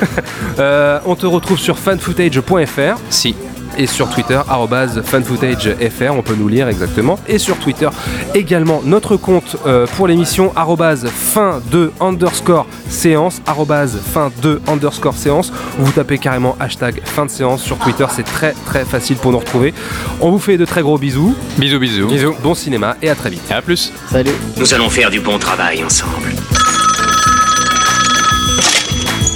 [0.60, 2.98] Euh, on te retrouve sur fanfootage.fr.
[3.10, 3.34] Si.
[3.76, 7.18] Et sur Twitter, arrobase fanfootagefr, on peut nous lire exactement.
[7.26, 7.88] Et sur Twitter
[8.34, 15.14] également, notre compte euh, pour l'émission, arrobase fin de underscore séance, arrobase fin de underscore
[15.14, 15.52] séance.
[15.78, 19.38] Vous tapez carrément hashtag fin de séance sur Twitter, c'est très très facile pour nous
[19.40, 19.74] retrouver.
[20.20, 21.34] On vous fait de très gros bisous.
[21.58, 22.06] Bisous, bisous.
[22.06, 22.34] Bisous.
[22.42, 23.42] Bon cinéma et à très vite.
[23.50, 23.92] Et à plus.
[24.10, 24.30] Salut.
[24.56, 26.30] Nous allons faire du bon travail ensemble.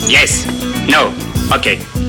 [0.08, 0.46] Yes.
[0.88, 1.27] No.
[1.50, 2.07] Ok.